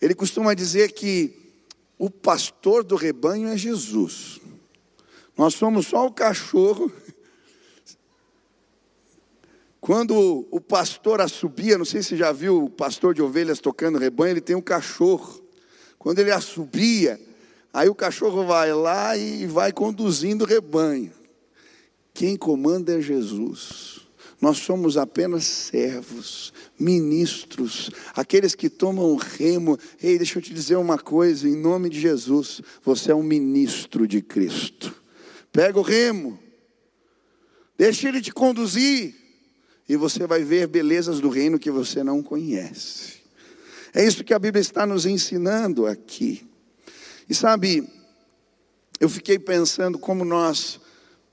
Ele 0.00 0.14
costuma 0.14 0.54
dizer 0.54 0.92
que 0.92 1.52
o 1.98 2.08
pastor 2.08 2.82
do 2.82 2.96
rebanho 2.96 3.50
é 3.50 3.58
Jesus. 3.58 4.40
Nós 5.36 5.52
somos 5.52 5.88
só 5.88 6.06
o 6.06 6.10
cachorro. 6.10 6.90
Quando 9.78 10.48
o 10.50 10.60
pastor 10.62 11.20
assobia, 11.20 11.76
não 11.76 11.84
sei 11.84 12.02
se 12.02 12.16
já 12.16 12.32
viu 12.32 12.64
o 12.64 12.70
pastor 12.70 13.12
de 13.12 13.20
ovelhas 13.20 13.60
tocando 13.60 13.98
rebanho, 13.98 14.30
ele 14.30 14.40
tem 14.40 14.56
um 14.56 14.62
cachorro. 14.62 15.42
Quando 15.98 16.20
ele 16.20 16.32
assobia, 16.32 17.20
aí 17.70 17.90
o 17.90 17.94
cachorro 17.94 18.46
vai 18.46 18.72
lá 18.72 19.14
e 19.14 19.44
vai 19.46 19.74
conduzindo 19.74 20.46
o 20.46 20.48
rebanho. 20.48 21.25
Quem 22.16 22.34
comanda 22.34 22.96
é 22.96 23.00
Jesus. 23.02 24.00
Nós 24.40 24.56
somos 24.56 24.96
apenas 24.96 25.44
servos, 25.44 26.50
ministros, 26.78 27.90
aqueles 28.14 28.54
que 28.54 28.70
tomam 28.70 29.16
remo. 29.16 29.78
Ei, 30.02 30.16
deixa 30.16 30.38
eu 30.38 30.42
te 30.42 30.54
dizer 30.54 30.76
uma 30.76 30.98
coisa, 30.98 31.46
em 31.46 31.54
nome 31.54 31.90
de 31.90 32.00
Jesus, 32.00 32.62
você 32.82 33.12
é 33.12 33.14
um 33.14 33.22
ministro 33.22 34.08
de 34.08 34.22
Cristo. 34.22 34.94
Pega 35.52 35.78
o 35.78 35.82
remo, 35.82 36.38
deixa 37.76 38.08
ele 38.08 38.22
te 38.22 38.32
conduzir, 38.32 39.14
e 39.86 39.94
você 39.94 40.26
vai 40.26 40.42
ver 40.42 40.68
belezas 40.68 41.20
do 41.20 41.28
reino 41.28 41.58
que 41.58 41.70
você 41.70 42.02
não 42.02 42.22
conhece. 42.22 43.16
É 43.92 44.02
isso 44.02 44.24
que 44.24 44.32
a 44.32 44.38
Bíblia 44.38 44.62
está 44.62 44.86
nos 44.86 45.04
ensinando 45.04 45.84
aqui. 45.86 46.46
E 47.28 47.34
sabe, 47.34 47.86
eu 48.98 49.08
fiquei 49.10 49.38
pensando 49.38 49.98
como 49.98 50.24
nós 50.24 50.80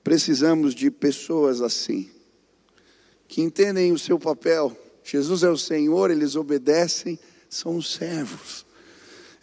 precisamos 0.04 0.76
de 0.76 0.92
pessoas 0.92 1.62
assim 1.62 2.10
que 3.28 3.42
entendem 3.42 3.92
o 3.92 3.98
seu 3.98 4.20
papel. 4.20 4.78
Jesus 5.04 5.42
é 5.42 5.50
o 5.50 5.58
Senhor, 5.58 6.12
eles 6.12 6.36
obedecem, 6.36 7.18
são 7.50 7.78
os 7.78 7.92
servos. 7.94 8.64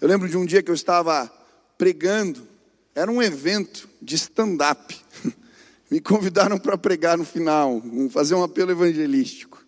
Eu 0.00 0.06
lembro 0.06 0.28
de 0.28 0.36
um 0.36 0.46
dia 0.46 0.62
que 0.62 0.70
eu 0.70 0.74
estava 0.74 1.28
pregando, 1.76 2.46
era 2.94 3.10
um 3.10 3.20
evento 3.20 3.88
de 4.00 4.14
stand-up. 4.14 4.96
Me 5.90 6.00
convidaram 6.00 6.56
para 6.56 6.78
pregar 6.78 7.18
no 7.18 7.24
final, 7.24 7.82
fazer 8.10 8.36
um 8.36 8.44
apelo 8.44 8.70
evangelístico. 8.70 9.60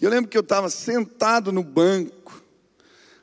E 0.00 0.04
eu 0.04 0.10
lembro 0.10 0.30
que 0.30 0.38
eu 0.38 0.42
estava 0.42 0.70
sentado 0.70 1.50
no 1.50 1.64
banco, 1.64 2.40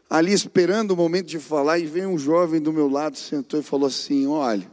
ali 0.09 0.33
esperando 0.33 0.91
o 0.91 0.97
momento 0.97 1.27
de 1.27 1.39
falar, 1.39 1.79
e 1.79 1.85
veio 1.85 2.09
um 2.09 2.17
jovem 2.17 2.59
do 2.59 2.73
meu 2.73 2.89
lado, 2.89 3.17
sentou 3.17 3.61
e 3.61 3.63
falou 3.63 3.87
assim: 3.87 4.27
Olha, 4.27 4.69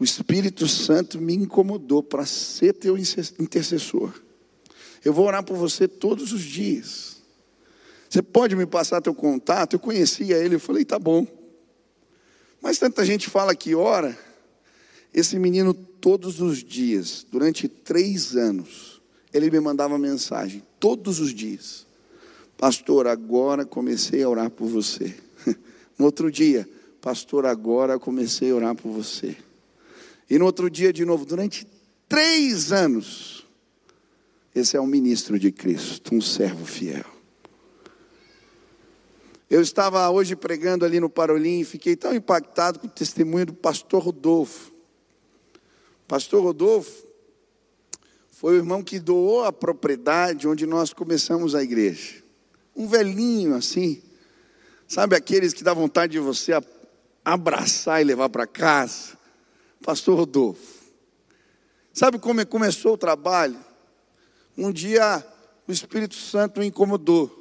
o 0.00 0.04
Espírito 0.04 0.66
Santo 0.66 1.20
me 1.20 1.34
incomodou 1.34 2.02
para 2.02 2.24
ser 2.24 2.72
teu 2.72 2.96
intercessor. 2.96 4.10
Eu 5.04 5.12
vou 5.12 5.26
orar 5.26 5.44
por 5.44 5.58
você 5.58 5.86
todos 5.86 6.32
os 6.32 6.40
dias. 6.40 7.18
Você 8.08 8.22
pode 8.22 8.56
me 8.56 8.64
passar 8.64 9.02
teu 9.02 9.14
contato? 9.14 9.74
Eu 9.74 9.78
conhecia 9.78 10.38
ele, 10.38 10.54
eu 10.54 10.60
falei, 10.60 10.86
tá 10.86 10.98
bom. 10.98 11.26
Mas 12.62 12.78
tanta 12.78 13.04
gente 13.04 13.28
fala 13.28 13.54
que 13.54 13.74
ora. 13.74 14.18
Esse 15.12 15.38
menino, 15.38 15.74
todos 15.74 16.40
os 16.40 16.64
dias, 16.64 17.26
durante 17.30 17.68
três 17.68 18.34
anos, 18.34 19.02
ele 19.34 19.50
me 19.50 19.60
mandava 19.60 19.98
mensagem, 19.98 20.62
todos 20.78 21.20
os 21.20 21.34
dias. 21.34 21.86
Pastor, 22.56 23.06
agora 23.06 23.66
comecei 23.66 24.22
a 24.22 24.28
orar 24.30 24.50
por 24.50 24.66
você. 24.66 25.14
No 25.98 26.06
outro 26.06 26.32
dia, 26.32 26.66
pastor, 27.02 27.44
agora 27.44 27.98
comecei 27.98 28.50
a 28.50 28.56
orar 28.56 28.74
por 28.74 28.90
você. 28.90 29.36
E 30.30 30.38
no 30.38 30.44
outro 30.44 30.70
dia, 30.70 30.92
de 30.92 31.04
novo, 31.04 31.26
durante 31.26 31.66
três 32.08 32.70
anos, 32.70 33.44
esse 34.54 34.76
é 34.76 34.80
um 34.80 34.86
ministro 34.86 35.40
de 35.40 35.50
Cristo, 35.50 36.14
um 36.14 36.20
servo 36.20 36.64
fiel. 36.64 37.04
Eu 39.50 39.60
estava 39.60 40.08
hoje 40.08 40.36
pregando 40.36 40.84
ali 40.84 41.00
no 41.00 41.10
Parolim 41.10 41.58
e 41.58 41.64
fiquei 41.64 41.96
tão 41.96 42.14
impactado 42.14 42.78
com 42.78 42.86
o 42.86 42.90
testemunho 42.90 43.46
do 43.46 43.54
pastor 43.54 44.04
Rodolfo. 44.04 44.70
Pastor 46.06 46.40
Rodolfo 46.40 47.04
foi 48.30 48.54
o 48.54 48.58
irmão 48.58 48.84
que 48.84 49.00
doou 49.00 49.44
a 49.44 49.52
propriedade 49.52 50.46
onde 50.46 50.64
nós 50.64 50.92
começamos 50.92 51.56
a 51.56 51.62
igreja. 51.64 52.22
Um 52.76 52.86
velhinho 52.86 53.56
assim, 53.56 54.00
sabe 54.86 55.16
aqueles 55.16 55.52
que 55.52 55.64
dá 55.64 55.74
vontade 55.74 56.12
de 56.12 56.20
você 56.20 56.52
abraçar 57.24 58.00
e 58.00 58.04
levar 58.04 58.28
para 58.28 58.46
casa? 58.46 59.19
Pastor 59.84 60.16
Rodolfo. 60.16 60.80
Sabe 61.92 62.18
como 62.18 62.44
começou 62.46 62.94
o 62.94 62.98
trabalho? 62.98 63.58
Um 64.56 64.72
dia 64.72 65.24
o 65.66 65.72
Espírito 65.72 66.14
Santo 66.14 66.60
o 66.60 66.64
incomodou 66.64 67.36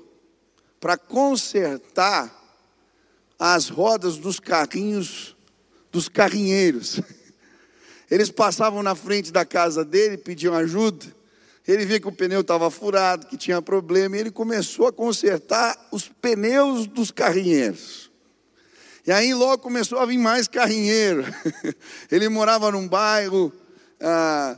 para 0.79 0.98
consertar 0.98 2.36
as 3.38 3.69
rodas 3.69 4.17
dos 4.17 4.39
carrinhos 4.39 5.36
dos 5.91 6.08
carrinheiros. 6.08 7.01
Eles 8.10 8.29
passavam 8.29 8.81
na 8.81 8.96
frente 8.96 9.31
da 9.31 9.46
casa 9.46 9.84
dele, 9.84 10.17
pediam 10.17 10.53
ajuda. 10.53 11.05
Ele 11.67 11.86
via 11.86 12.00
que 12.00 12.08
o 12.08 12.12
pneu 12.12 12.41
estava 12.41 12.72
furado, 12.72 13.27
que 13.27 13.38
tinha 13.38 13.62
problema, 13.62 14.17
e 14.17 14.22
ele 14.22 14.31
começou 14.31 14.88
a 14.88 14.91
consertar 14.91 15.77
os 15.91 16.08
pneus 16.08 16.88
dos 16.88 17.12
carrinheiros. 17.12 18.08
E 19.09 19.11
aí 19.11 19.33
logo 19.33 19.63
começou 19.63 19.97
a 19.97 20.05
vir 20.05 20.19
mais 20.19 20.47
carrinheiro. 20.47 21.25
Ele 22.11 22.29
morava 22.29 22.69
num 22.69 22.87
bairro 22.87 23.51
ah, 23.99 24.55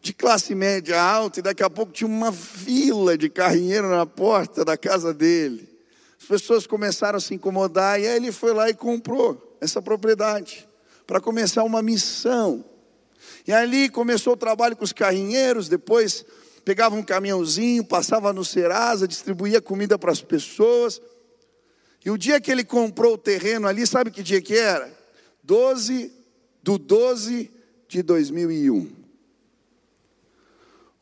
de 0.00 0.14
classe 0.14 0.54
média 0.54 0.98
alta, 0.98 1.40
e 1.40 1.42
daqui 1.42 1.62
a 1.62 1.68
pouco 1.68 1.92
tinha 1.92 2.08
uma 2.08 2.32
fila 2.32 3.18
de 3.18 3.28
carrinheiro 3.28 3.90
na 3.90 4.06
porta 4.06 4.64
da 4.64 4.78
casa 4.78 5.12
dele. 5.12 5.68
As 6.18 6.26
pessoas 6.26 6.66
começaram 6.66 7.18
a 7.18 7.20
se 7.20 7.34
incomodar, 7.34 8.00
e 8.00 8.08
aí 8.08 8.16
ele 8.16 8.32
foi 8.32 8.54
lá 8.54 8.70
e 8.70 8.72
comprou 8.72 9.58
essa 9.60 9.82
propriedade 9.82 10.66
para 11.06 11.20
começar 11.20 11.62
uma 11.62 11.82
missão 11.82 12.64
e 13.46 13.52
ali 13.52 13.90
começou 13.90 14.32
o 14.32 14.38
trabalho 14.38 14.74
com 14.74 14.84
os 14.84 14.92
carrinheiros, 14.94 15.68
depois 15.68 16.24
pegava 16.64 16.94
um 16.94 17.02
caminhãozinho, 17.02 17.84
passava 17.84 18.32
no 18.32 18.42
Serasa, 18.42 19.06
distribuía 19.06 19.60
comida 19.60 19.98
para 19.98 20.12
as 20.12 20.22
pessoas. 20.22 20.98
E 22.04 22.10
o 22.10 22.18
dia 22.18 22.40
que 22.40 22.50
ele 22.50 22.64
comprou 22.64 23.14
o 23.14 23.18
terreno 23.18 23.68
ali, 23.68 23.86
sabe 23.86 24.10
que 24.10 24.22
dia 24.22 24.40
que 24.40 24.56
era? 24.56 24.92
12 25.42 26.12
do 26.62 26.78
12 26.78 27.50
de 27.88 28.02
2001. 28.02 28.90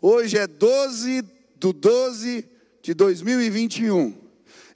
Hoje 0.00 0.38
é 0.38 0.47
12 0.47 1.23
do 1.57 1.73
12 1.73 2.47
de 2.83 2.95
2021. 2.95 4.14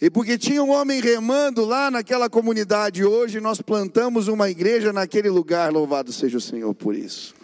E 0.01 0.11
porque 0.11 0.37
tinha 0.37 0.63
um 0.63 0.71
homem 0.71 1.01
remando 1.01 1.65
lá 1.65 1.91
naquela 1.91 2.29
comunidade 2.29 3.05
hoje, 3.05 3.41
nós 3.41 3.61
plantamos 3.63 4.29
uma 4.29 4.51
igreja 4.51 4.93
naquele 4.93 5.31
lugar, 5.31 5.73
louvado 5.73 6.13
seja 6.13 6.37
o 6.37 6.41
Senhor 6.41 6.75
por 6.75 6.95
isso. 6.95 7.35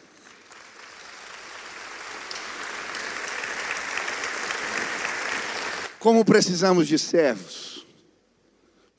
Como 5.99 6.25
precisamos 6.25 6.89
de 6.89 6.99
servos, 6.99 7.70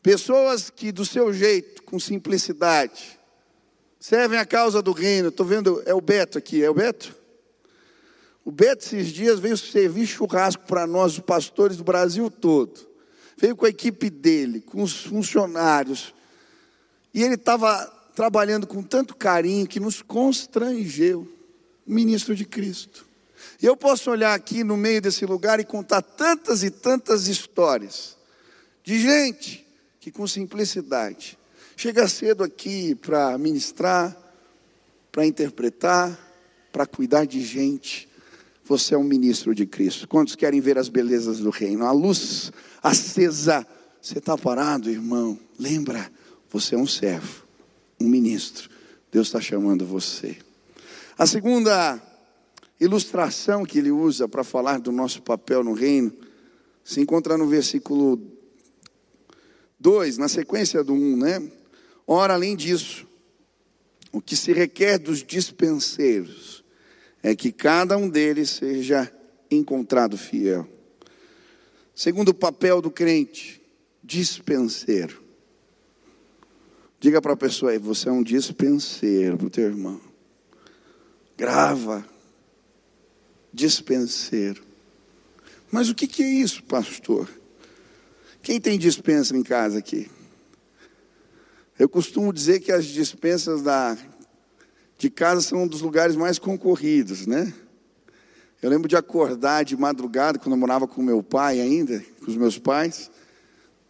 pessoas 0.01 0.69
que 0.69 0.91
do 0.91 1.05
seu 1.05 1.33
jeito, 1.33 1.83
com 1.83 1.99
simplicidade, 1.99 3.19
servem 3.99 4.39
a 4.39 4.45
causa 4.45 4.81
do 4.81 4.91
reino. 4.91 5.29
Estou 5.29 5.45
vendo, 5.45 5.81
é 5.85 5.93
o 5.93 6.01
Beto 6.01 6.37
aqui, 6.37 6.63
é 6.63 6.69
o 6.69 6.73
Beto? 6.73 7.15
O 8.43 8.51
Beto 8.51 8.85
esses 8.85 9.09
dias 9.09 9.39
veio 9.39 9.55
servir 9.55 10.07
churrasco 10.07 10.63
para 10.65 10.87
nós, 10.87 11.13
os 11.13 11.19
pastores 11.19 11.77
do 11.77 11.83
Brasil 11.83 12.29
todo. 12.29 12.87
Veio 13.37 13.55
com 13.55 13.65
a 13.65 13.69
equipe 13.69 14.09
dele, 14.09 14.61
com 14.61 14.81
os 14.81 15.05
funcionários. 15.05 16.13
E 17.13 17.23
ele 17.23 17.35
estava 17.35 17.85
trabalhando 18.15 18.65
com 18.67 18.81
tanto 18.81 19.15
carinho 19.15 19.67
que 19.67 19.79
nos 19.79 20.01
constrangeu. 20.01 21.27
Ministro 21.85 22.35
de 22.35 22.45
Cristo. 22.45 23.05
E 23.61 23.65
eu 23.65 23.75
posso 23.75 24.09
olhar 24.09 24.33
aqui 24.33 24.63
no 24.63 24.77
meio 24.77 25.01
desse 25.01 25.25
lugar 25.25 25.59
e 25.59 25.65
contar 25.65 26.01
tantas 26.01 26.63
e 26.63 26.69
tantas 26.69 27.27
histórias 27.27 28.15
de 28.83 28.99
gente 28.99 29.65
que 30.01 30.11
com 30.11 30.25
simplicidade 30.25 31.37
chega 31.77 32.07
cedo 32.07 32.43
aqui 32.43 32.95
para 32.95 33.37
ministrar, 33.37 34.17
para 35.11 35.27
interpretar, 35.27 36.19
para 36.71 36.87
cuidar 36.87 37.25
de 37.25 37.39
gente. 37.39 38.09
Você 38.65 38.95
é 38.95 38.97
um 38.97 39.03
ministro 39.03 39.53
de 39.53 39.67
Cristo. 39.67 40.07
Quantos 40.07 40.35
querem 40.35 40.59
ver 40.59 40.79
as 40.79 40.89
belezas 40.89 41.37
do 41.37 41.51
reino? 41.51 41.85
A 41.85 41.91
luz 41.91 42.51
acesa. 42.81 43.65
Você 44.01 44.17
está 44.17 44.35
parado, 44.35 44.89
irmão? 44.89 45.39
Lembra, 45.59 46.11
você 46.49 46.73
é 46.73 46.77
um 46.79 46.87
servo, 46.87 47.45
um 47.99 48.07
ministro. 48.07 48.71
Deus 49.11 49.27
está 49.27 49.39
chamando 49.39 49.85
você. 49.85 50.35
A 51.15 51.27
segunda 51.27 52.01
ilustração 52.79 53.63
que 53.63 53.77
ele 53.77 53.91
usa 53.91 54.27
para 54.27 54.43
falar 54.43 54.79
do 54.79 54.91
nosso 54.91 55.21
papel 55.21 55.63
no 55.63 55.73
reino 55.73 56.11
se 56.83 56.99
encontra 56.99 57.37
no 57.37 57.45
versículo 57.45 58.40
2, 59.82 60.20
na 60.20 60.28
sequência 60.28 60.84
do 60.84 60.94
1, 60.94 61.17
né? 61.17 61.52
Ora, 62.06 62.36
além 62.36 62.56
disso, 62.56 63.08
o 64.12 64.22
que 64.22 64.36
se 64.36 64.54
requer 64.54 65.00
dos 65.00 65.24
dispenseiros 65.24 66.63
é 67.24 67.36
que 67.36 67.52
cada 67.52 67.98
um 67.98 68.08
deles 68.08 68.52
seja 68.52 69.12
encontrado 69.50 70.17
fiel. 70.17 70.67
Segundo 71.96 72.30
o 72.30 72.34
papel 72.34 72.80
do 72.80 72.91
crente, 72.91 73.60
dispenseiro. 74.04 75.22
Diga 77.00 77.20
para 77.20 77.34
a 77.34 77.38
pessoa 77.38 77.72
aí, 77.72 77.80
você 77.80 78.08
é 78.08 78.12
um 78.12 78.22
dispenseiro 78.22 79.36
para 79.36 79.48
o 79.48 79.50
teu 79.50 79.65
irmão. 79.65 80.00
Grava, 81.36 82.08
dispenseiro. 83.52 84.63
Mas 85.72 85.89
o 85.89 85.96
que, 85.96 86.06
que 86.06 86.22
é 86.22 86.30
isso, 86.30 86.63
pastor? 86.63 87.28
Quem 88.41 88.60
tem 88.60 88.80
dispensa 88.80 89.38
em 89.38 89.43
casa 89.43 89.77
aqui? 89.77 90.10
Eu 91.77 91.88
costumo 91.88 92.34
dizer 92.34 92.60
que 92.60 92.71
as 92.71 92.86
dispensas 92.86 93.62
da, 93.62 93.95
de 94.97 95.12
casa 95.12 95.41
são 95.41 95.63
um 95.63 95.67
dos 95.67 95.82
lugares 95.82 96.15
mais 96.15 96.39
concorridos, 96.39 97.27
né? 97.27 97.54
Eu 98.60 98.69
lembro 98.69 98.88
de 98.88 98.95
acordar 98.95 99.63
de 99.63 99.77
madrugada, 99.77 100.39
quando 100.39 100.54
eu 100.54 100.58
morava 100.60 100.88
com 100.88 101.04
meu 101.04 101.21
pai 101.21 101.60
ainda, 101.60 102.04
com 102.23 102.32
os 102.32 102.38
meus 102.38 102.58
pais. 102.58 103.12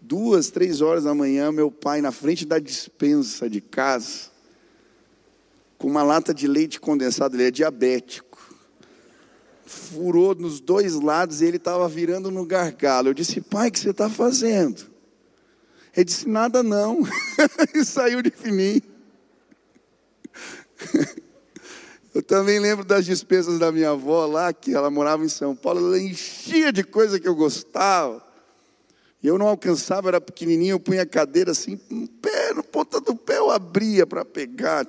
Duas, 0.02 0.50
três 0.50 0.82
horas 0.82 1.06
da 1.06 1.14
manhã, 1.14 1.52
meu 1.52 1.72
pai 1.72 2.02
na 2.02 2.12
frente 2.12 2.46
da 2.46 2.60
dispensa 2.60 3.50
de 3.50 3.62
casa, 3.62 4.32
com 5.78 5.88
uma 5.88 6.04
lata 6.04 6.34
de 6.34 6.48
leite 6.48 6.80
condensado, 6.80 7.36
ele 7.36 7.48
é 7.48 7.52
diabético 7.52 8.31
furou 9.72 10.36
nos 10.36 10.60
dois 10.60 10.94
lados 10.96 11.42
e 11.42 11.46
ele 11.46 11.58
estava 11.58 11.88
virando 11.88 12.30
no 12.30 12.46
gargalo. 12.46 13.10
Eu 13.10 13.14
disse, 13.14 13.42
pai, 13.42 13.70
o 13.70 13.72
que 13.72 13.80
você 13.80 13.92
está 13.92 14.10
fazendo? 14.10 14.92
Ele 15.96 16.06
disse, 16.06 16.28
nada 16.28 16.62
não. 16.62 17.02
e 17.74 17.84
saiu 17.84 18.22
de 18.22 18.34
mim. 18.52 18.82
Eu 22.14 22.22
também 22.22 22.60
lembro 22.60 22.84
das 22.84 23.06
despesas 23.06 23.58
da 23.58 23.72
minha 23.72 23.92
avó 23.92 24.26
lá, 24.26 24.52
que 24.52 24.74
ela 24.74 24.92
morava 24.92 25.24
em 25.24 25.30
São 25.30 25.56
Paulo, 25.56 25.80
ela 25.80 25.98
enchia 25.98 26.70
de 26.70 26.84
coisa 26.84 27.18
que 27.18 27.26
eu 27.26 27.34
gostava. 27.34 28.22
E 29.24 29.28
eu 29.28 29.38
não 29.38 29.48
alcançava, 29.48 30.10
era 30.10 30.20
pequenininho, 30.20 30.74
eu 30.74 30.80
punha 30.80 31.04
a 31.04 31.06
cadeira 31.06 31.52
assim, 31.52 31.80
no 31.90 32.10
pé, 32.10 32.54
no 32.54 32.64
ponta 32.64 33.00
do 33.00 33.16
pé 33.16 33.38
eu 33.38 33.50
abria 33.50 34.06
para 34.06 34.26
pegar. 34.26 34.86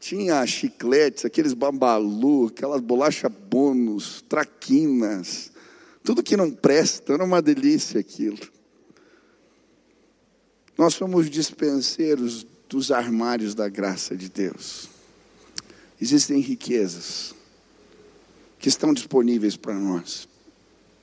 Tinha 0.00 0.44
chicletes, 0.46 1.26
aqueles 1.26 1.52
bambalu, 1.52 2.46
aquelas 2.46 2.80
bolachas 2.80 3.30
bônus, 3.30 4.24
traquinas, 4.26 5.52
tudo 6.02 6.22
que 6.22 6.38
não 6.38 6.50
presta, 6.50 7.12
era 7.12 7.22
uma 7.22 7.42
delícia 7.42 8.00
aquilo. 8.00 8.38
Nós 10.76 10.94
somos 10.94 11.28
dispenseiros 11.28 12.46
dos 12.66 12.90
armários 12.90 13.54
da 13.54 13.68
graça 13.68 14.16
de 14.16 14.30
Deus. 14.30 14.88
Existem 16.00 16.40
riquezas 16.40 17.34
que 18.58 18.68
estão 18.68 18.94
disponíveis 18.94 19.54
para 19.56 19.74
nós. 19.74 20.26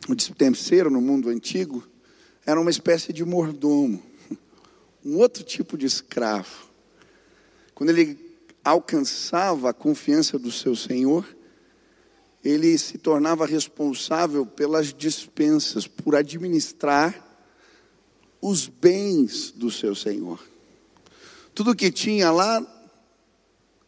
O 0.09 0.15
dispenseiro 0.15 0.89
no 0.89 0.99
mundo 0.99 1.29
antigo 1.29 1.87
era 2.47 2.59
uma 2.59 2.71
espécie 2.71 3.13
de 3.13 3.23
mordomo, 3.23 4.01
um 5.05 5.17
outro 5.17 5.43
tipo 5.43 5.77
de 5.77 5.85
escravo. 5.85 6.67
Quando 7.75 7.91
ele 7.91 8.26
alcançava 8.67 9.69
a 9.69 9.73
confiança 9.73 10.37
do 10.37 10.51
seu 10.51 10.75
senhor, 10.75 11.25
ele 12.43 12.77
se 12.77 12.97
tornava 12.97 13.45
responsável 13.45 14.45
pelas 14.45 14.93
dispensas, 14.93 15.87
por 15.87 16.15
administrar 16.15 17.25
os 18.41 18.67
bens 18.67 19.51
do 19.51 19.71
seu 19.71 19.95
senhor. 19.95 20.45
Tudo 21.55 21.75
que 21.75 21.91
tinha 21.91 22.29
lá 22.29 22.65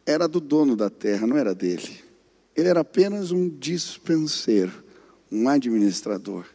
era 0.05 0.27
do 0.27 0.39
dono 0.39 0.75
da 0.75 0.89
terra, 0.89 1.27
não 1.27 1.37
era 1.37 1.53
dele. 1.53 2.03
Ele 2.55 2.69
era 2.69 2.79
apenas 2.79 3.31
um 3.31 3.47
dispenseiro, 3.49 4.83
um 5.31 5.47
administrador. 5.47 6.45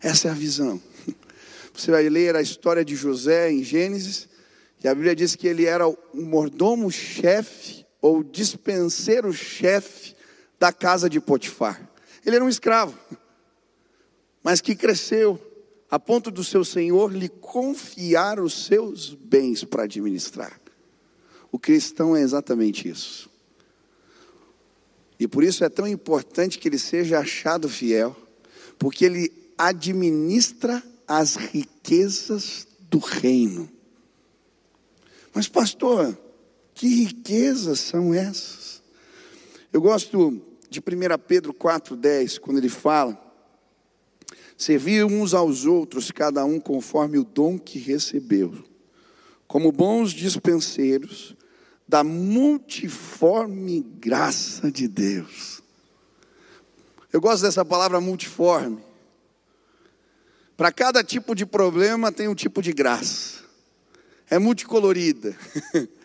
Essa 0.00 0.28
é 0.28 0.30
a 0.30 0.34
visão. 0.34 0.80
Você 1.72 1.90
vai 1.90 2.08
ler 2.08 2.36
a 2.36 2.42
história 2.42 2.84
de 2.84 2.94
José 2.94 3.50
em 3.50 3.62
Gênesis, 3.62 4.28
e 4.82 4.88
a 4.88 4.94
Bíblia 4.94 5.14
diz 5.14 5.36
que 5.36 5.46
ele 5.46 5.64
era 5.64 5.86
o 5.86 5.96
mordomo-chefe 6.12 7.86
ou 8.00 8.24
dispenseiro-chefe 8.24 10.16
da 10.58 10.72
casa 10.72 11.08
de 11.08 11.20
Potifar. 11.20 11.88
Ele 12.24 12.36
era 12.36 12.44
um 12.44 12.48
escravo, 12.48 12.98
mas 14.42 14.60
que 14.60 14.74
cresceu 14.74 15.40
a 15.90 15.98
ponto 15.98 16.30
do 16.30 16.42
seu 16.42 16.64
senhor 16.64 17.12
lhe 17.12 17.28
confiar 17.28 18.40
os 18.40 18.66
seus 18.66 19.14
bens 19.14 19.62
para 19.62 19.84
administrar. 19.84 20.60
O 21.52 21.58
cristão 21.58 22.16
é 22.16 22.22
exatamente 22.22 22.88
isso. 22.88 23.30
E 25.20 25.28
por 25.28 25.44
isso 25.44 25.64
é 25.64 25.68
tão 25.68 25.86
importante 25.86 26.58
que 26.58 26.66
ele 26.66 26.78
seja 26.78 27.20
achado 27.20 27.68
fiel, 27.68 28.16
porque 28.78 29.04
ele 29.04 29.32
administra 29.56 30.82
as 31.06 31.36
riquezas 31.36 32.66
do 32.90 32.98
reino. 32.98 33.70
Mas, 35.34 35.48
pastor, 35.48 36.16
que 36.74 36.86
riquezas 36.86 37.80
são 37.80 38.12
essas? 38.12 38.82
Eu 39.72 39.80
gosto 39.80 40.42
de 40.68 40.80
1 40.80 40.82
Pedro 41.26 41.54
4,10, 41.54 42.38
quando 42.38 42.58
ele 42.58 42.68
fala: 42.68 43.18
servir 44.56 45.04
uns 45.04 45.34
aos 45.34 45.64
outros, 45.64 46.10
cada 46.10 46.44
um 46.44 46.60
conforme 46.60 47.18
o 47.18 47.24
dom 47.24 47.58
que 47.58 47.78
recebeu, 47.78 48.64
como 49.46 49.72
bons 49.72 50.12
dispenseiros 50.12 51.36
da 51.86 52.02
multiforme 52.02 53.80
graça 53.98 54.70
de 54.70 54.88
Deus. 54.88 55.62
Eu 57.12 57.20
gosto 57.20 57.42
dessa 57.42 57.64
palavra 57.64 58.00
multiforme. 58.00 58.82
Para 60.56 60.72
cada 60.72 61.04
tipo 61.04 61.34
de 61.34 61.44
problema 61.44 62.10
tem 62.10 62.28
um 62.28 62.34
tipo 62.34 62.62
de 62.62 62.72
graça. 62.72 63.41
É 64.32 64.38
multicolorida. 64.38 65.36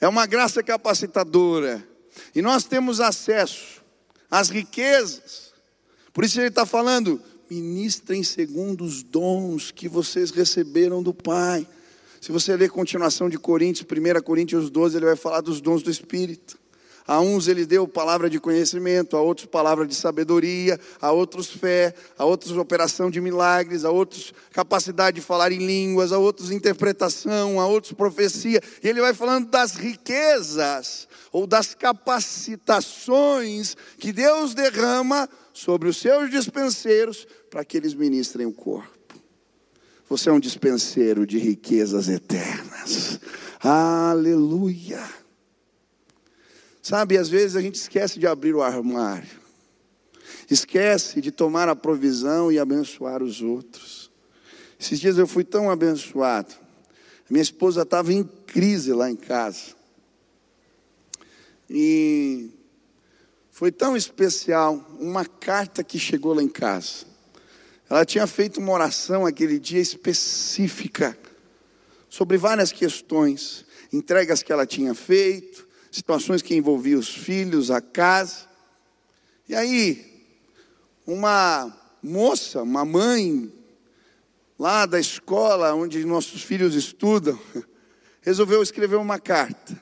É 0.00 0.06
uma 0.06 0.26
graça 0.26 0.62
capacitadora. 0.62 1.84
E 2.32 2.40
nós 2.40 2.62
temos 2.62 3.00
acesso 3.00 3.82
às 4.30 4.48
riquezas. 4.48 5.52
Por 6.12 6.24
isso 6.24 6.38
ele 6.38 6.46
está 6.46 6.64
falando: 6.64 7.20
ministrem 7.50 8.22
segundo 8.22 8.84
os 8.84 9.02
dons 9.02 9.72
que 9.72 9.88
vocês 9.88 10.30
receberam 10.30 11.02
do 11.02 11.12
Pai. 11.12 11.66
Se 12.20 12.30
você 12.30 12.56
ler 12.56 12.66
a 12.66 12.70
continuação 12.70 13.28
de 13.28 13.36
Coríntios, 13.40 13.84
1 13.84 14.22
Coríntios 14.22 14.70
12, 14.70 14.96
ele 14.96 15.06
vai 15.06 15.16
falar 15.16 15.40
dos 15.40 15.60
dons 15.60 15.82
do 15.82 15.90
Espírito. 15.90 16.56
A 17.08 17.20
uns 17.20 17.48
ele 17.48 17.64
deu 17.64 17.88
palavra 17.88 18.28
de 18.28 18.38
conhecimento, 18.38 19.16
a 19.16 19.22
outros 19.22 19.46
palavra 19.46 19.86
de 19.86 19.94
sabedoria, 19.94 20.78
a 21.00 21.10
outros 21.10 21.48
fé, 21.48 21.94
a 22.18 22.26
outros 22.26 22.54
operação 22.54 23.10
de 23.10 23.18
milagres, 23.18 23.86
a 23.86 23.90
outros 23.90 24.34
capacidade 24.52 25.14
de 25.14 25.22
falar 25.22 25.50
em 25.50 25.66
línguas, 25.66 26.12
a 26.12 26.18
outros 26.18 26.50
interpretação, 26.50 27.58
a 27.58 27.66
outros 27.66 27.94
profecia. 27.94 28.60
E 28.82 28.88
ele 28.88 29.00
vai 29.00 29.14
falando 29.14 29.48
das 29.48 29.74
riquezas 29.74 31.08
ou 31.32 31.46
das 31.46 31.74
capacitações 31.74 33.74
que 33.98 34.12
Deus 34.12 34.52
derrama 34.52 35.26
sobre 35.54 35.88
os 35.88 35.96
seus 35.96 36.30
dispenseiros 36.30 37.26
para 37.50 37.64
que 37.64 37.78
eles 37.78 37.94
ministrem 37.94 38.46
o 38.46 38.52
corpo. 38.52 38.98
Você 40.10 40.28
é 40.28 40.32
um 40.32 40.40
dispenseiro 40.40 41.26
de 41.26 41.38
riquezas 41.38 42.06
eternas. 42.06 43.18
Aleluia. 43.60 45.02
Sabe, 46.88 47.18
às 47.18 47.28
vezes 47.28 47.54
a 47.54 47.60
gente 47.60 47.74
esquece 47.74 48.18
de 48.18 48.26
abrir 48.26 48.54
o 48.54 48.62
armário, 48.62 49.28
esquece 50.50 51.20
de 51.20 51.30
tomar 51.30 51.68
a 51.68 51.76
provisão 51.76 52.50
e 52.50 52.58
abençoar 52.58 53.22
os 53.22 53.42
outros. 53.42 54.10
Esses 54.80 54.98
dias 54.98 55.18
eu 55.18 55.26
fui 55.26 55.44
tão 55.44 55.70
abençoado. 55.70 56.54
Minha 57.28 57.42
esposa 57.42 57.82
estava 57.82 58.10
em 58.10 58.24
crise 58.24 58.94
lá 58.94 59.10
em 59.10 59.16
casa. 59.16 59.76
E 61.68 62.52
foi 63.50 63.70
tão 63.70 63.94
especial 63.94 64.82
uma 64.98 65.26
carta 65.26 65.84
que 65.84 65.98
chegou 65.98 66.32
lá 66.32 66.42
em 66.42 66.48
casa. 66.48 67.04
Ela 67.90 68.06
tinha 68.06 68.26
feito 68.26 68.60
uma 68.60 68.72
oração 68.72 69.26
aquele 69.26 69.58
dia 69.58 69.82
específica 69.82 71.18
sobre 72.08 72.38
várias 72.38 72.72
questões, 72.72 73.66
entregas 73.92 74.42
que 74.42 74.50
ela 74.50 74.64
tinha 74.64 74.94
feito, 74.94 75.67
situações 75.90 76.42
que 76.42 76.54
envolviam 76.54 77.00
os 77.00 77.08
filhos, 77.08 77.70
a 77.70 77.80
casa. 77.80 78.46
E 79.48 79.54
aí, 79.54 80.26
uma 81.06 81.74
moça, 82.02 82.62
uma 82.62 82.84
mãe, 82.84 83.52
lá 84.58 84.86
da 84.86 85.00
escola 85.00 85.74
onde 85.74 86.04
nossos 86.04 86.42
filhos 86.42 86.74
estudam, 86.74 87.38
resolveu 88.20 88.62
escrever 88.62 88.96
uma 88.96 89.18
carta. 89.18 89.80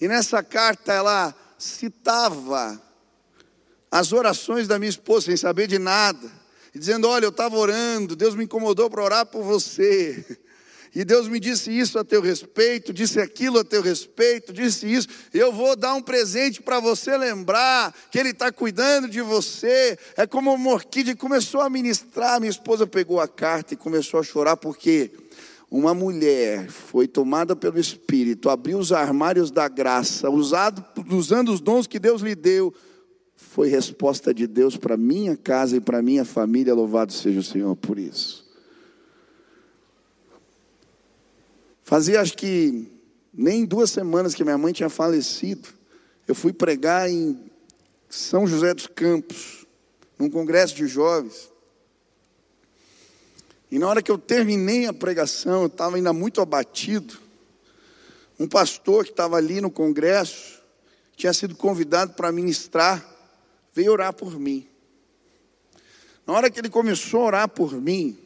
E 0.00 0.08
nessa 0.08 0.42
carta 0.42 0.92
ela 0.92 1.34
citava 1.58 2.82
as 3.90 4.12
orações 4.12 4.68
da 4.68 4.78
minha 4.78 4.90
esposa, 4.90 5.26
sem 5.26 5.36
saber 5.36 5.66
de 5.66 5.78
nada 5.78 6.46
dizendo: 6.78 7.08
Olha, 7.08 7.24
eu 7.24 7.30
estava 7.30 7.56
orando, 7.56 8.14
Deus 8.14 8.34
me 8.34 8.44
incomodou 8.44 8.90
para 8.90 9.02
orar 9.02 9.26
por 9.26 9.42
você. 9.42 10.24
E 10.96 11.04
Deus 11.04 11.28
me 11.28 11.38
disse 11.38 11.70
isso 11.70 11.98
a 11.98 12.04
teu 12.04 12.22
respeito, 12.22 12.90
disse 12.90 13.20
aquilo 13.20 13.58
a 13.58 13.64
teu 13.64 13.82
respeito, 13.82 14.50
disse 14.50 14.90
isso. 14.90 15.06
Eu 15.34 15.52
vou 15.52 15.76
dar 15.76 15.92
um 15.92 16.00
presente 16.00 16.62
para 16.62 16.80
você 16.80 17.18
lembrar 17.18 17.94
que 18.10 18.18
Ele 18.18 18.30
está 18.30 18.50
cuidando 18.50 19.06
de 19.06 19.20
você. 19.20 19.98
É 20.16 20.26
como 20.26 20.54
o 20.54 20.56
Morquide 20.56 21.14
começou 21.14 21.60
a 21.60 21.68
ministrar. 21.68 22.40
Minha 22.40 22.48
esposa 22.48 22.86
pegou 22.86 23.20
a 23.20 23.28
carta 23.28 23.74
e 23.74 23.76
começou 23.76 24.18
a 24.18 24.22
chorar, 24.22 24.56
porque 24.56 25.10
uma 25.70 25.92
mulher 25.92 26.66
foi 26.70 27.06
tomada 27.06 27.54
pelo 27.54 27.78
Espírito, 27.78 28.48
abriu 28.48 28.78
os 28.78 28.90
armários 28.90 29.50
da 29.50 29.68
graça, 29.68 30.30
usado, 30.30 30.82
usando 31.10 31.52
os 31.52 31.60
dons 31.60 31.86
que 31.86 31.98
Deus 31.98 32.22
lhe 32.22 32.34
deu, 32.34 32.72
foi 33.36 33.68
resposta 33.68 34.32
de 34.32 34.46
Deus 34.46 34.78
para 34.78 34.96
minha 34.96 35.36
casa 35.36 35.76
e 35.76 35.80
para 35.80 36.00
minha 36.00 36.24
família. 36.24 36.72
Louvado 36.72 37.12
seja 37.12 37.40
o 37.40 37.42
Senhor 37.42 37.76
por 37.76 37.98
isso. 37.98 38.45
Fazia 41.86 42.20
acho 42.20 42.36
que 42.36 42.90
nem 43.32 43.64
duas 43.64 43.92
semanas 43.92 44.34
que 44.34 44.42
minha 44.42 44.58
mãe 44.58 44.72
tinha 44.72 44.90
falecido. 44.90 45.68
Eu 46.26 46.34
fui 46.34 46.52
pregar 46.52 47.08
em 47.08 47.40
São 48.08 48.44
José 48.44 48.74
dos 48.74 48.88
Campos, 48.88 49.64
num 50.18 50.28
congresso 50.28 50.74
de 50.74 50.88
jovens. 50.88 51.48
E 53.70 53.78
na 53.78 53.86
hora 53.88 54.02
que 54.02 54.10
eu 54.10 54.18
terminei 54.18 54.86
a 54.86 54.92
pregação, 54.92 55.60
eu 55.60 55.66
estava 55.68 55.94
ainda 55.94 56.12
muito 56.12 56.40
abatido. 56.40 57.18
Um 58.36 58.48
pastor 58.48 59.04
que 59.04 59.12
estava 59.12 59.36
ali 59.36 59.60
no 59.60 59.70
congresso 59.70 60.60
tinha 61.14 61.32
sido 61.32 61.54
convidado 61.54 62.14
para 62.14 62.32
ministrar 62.32 63.14
veio 63.72 63.92
orar 63.92 64.12
por 64.12 64.40
mim. 64.40 64.66
Na 66.26 66.32
hora 66.32 66.50
que 66.50 66.58
ele 66.58 66.68
começou 66.68 67.20
a 67.20 67.26
orar 67.26 67.48
por 67.48 67.80
mim, 67.80 68.18